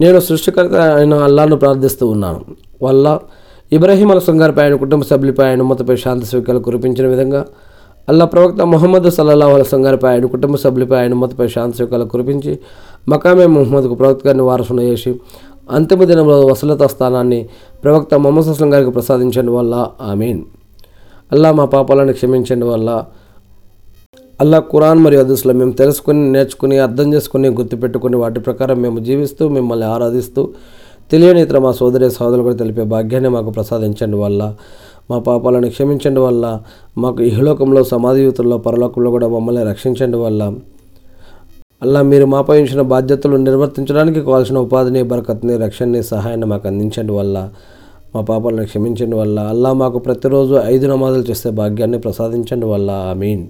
నేను 0.00 0.20
సృష్టికర్త 0.20 0.74
అయిన 0.74 1.14
అల్లాను 1.14 1.56
ప్రార్థిస్తూ 1.56 2.08
ఉన్నాను. 2.08 2.40
వల్ల 2.82 3.18
ఇబ్రాహీం 3.72 4.10
అలసం 4.10 4.42
గారిపై 4.42 4.62
ఆయన 4.62 4.74
కుటుంబ 4.74 5.04
సభ్యులపై 5.04 5.44
ఆయన 5.46 5.62
మతపై 5.62 5.96
శాంతి 5.96 6.26
స్వీకారాలు 6.26 6.62
కురిపించిన 6.62 7.06
విధంగా 7.06 7.46
అల్లా 8.08 8.24
ప్రవక్త 8.24 8.62
మొహమ్మద్ 8.62 9.10
సల్లాహు 9.10 9.52
అలసం 9.52 9.86
గారిపై 9.86 10.10
ఆయన 10.10 10.26
కుటుంబ 10.26 10.56
సభ్యులపై 10.56 10.98
ఆయన 10.98 11.14
మతపై 11.14 11.46
శాంతి 11.46 11.76
స్వీకారాలు 11.76 12.08
కురిపించి 12.08 12.58
మకామే 13.08 13.46
మొహమ్మద్కు 13.46 13.94
ప్రవక్త 13.94 14.26
గారిని 14.26 14.42
వారసును 14.42 14.82
చేసి 14.82 15.20
అంతిమ 15.70 16.04
దినంలో 16.04 16.46
వసలత 16.46 16.82
స్థానాన్ని 16.82 17.48
ప్రవక్త 17.84 18.14
మొహమ్మద్ 18.14 18.48
అస్లం 18.48 18.72
గారికి 18.72 18.90
ప్రసాదించడం. 18.90 19.54
వల్ల 19.54 19.88
మీన్ 20.14 20.42
అల్లా 21.32 21.52
మా 21.52 21.64
పాపాలను 21.64 22.12
క్షమించండి 22.12 22.66
వల్ల. 22.66 23.04
అల్లా 24.40 24.58
ఖురాన్ 24.60 24.98
మరియు 24.98 25.20
అదుసులో 25.20 25.54
మేము 25.54 25.72
తెలుసుకుని 25.72 26.32
నేర్చుకుని 26.32 26.78
అర్థం 26.78 27.14
చేసుకుని 27.14 27.48
గుర్తుపెట్టుకుని 27.48 28.16
వాటి 28.16 28.40
ప్రకారం 28.40 28.82
మేము 28.82 28.98
జీవిస్తూ 29.00 29.48
మిమ్మల్ని 29.48 29.86
ఆరాధిస్తూ 29.86 30.48
తెలియని 31.10 31.40
ఇతర 31.40 31.58
మా 31.58 31.72
సోదరి 31.72 32.10
సోదరులు 32.10 32.42
కూడా 32.42 32.56
తెలిపే 32.56 32.82
భాగ్యాన్ని 32.82 33.28
మాకు 33.28 33.50
ప్రసాదించండి 33.50 34.16
వల్ల. 34.16 34.54
మా 35.10 35.18
పాపాలను 35.18 35.70
క్షమించండి 35.70 36.20
వల్ల. 36.20 36.60
మాకు 36.98 37.22
ఇహలోకంలో 37.22 37.84
సమాధియుతుల్లో 37.84 38.58
పరలోకంలో 38.58 39.10
కూడా 39.10 39.28
మమ్మల్ని 39.28 39.64
రక్షించండి 39.64 40.16
వల్ల. 40.16 40.54
అల్లా 41.82 42.02
మీరు 42.02 42.26
మాపై 42.26 42.62
ఉంచిన 42.62 42.80
బాధ్యతలు 42.80 43.36
నిర్వర్తించడానికి 43.36 44.20
కావాల్సిన 44.20 44.58
ఉపాధిని 44.58 45.02
బరకత్ని 45.02 45.56
రక్షణని 45.56 46.02
సహాయాన్ని 46.02 46.46
మాకు 46.46 46.68
అందించండి 46.68 47.12
వల్ల. 47.12 47.50
మా 48.14 48.20
పాపాలను 48.20 48.64
క్షమించండి 48.64 49.16
వల్ల. 49.16 49.40
అల్లా 49.40 49.72
మాకు 49.72 49.98
ప్రతిరోజు 49.98 50.54
ఐదు 50.54 50.86
నమాజులు 50.86 51.22
చేసే 51.30 51.50
భాగ్యాన్ని 51.50 51.98
ప్రసాదించండి 51.98 52.66
వల్ల. 52.66 52.90
ఆమీన్. 52.90 53.46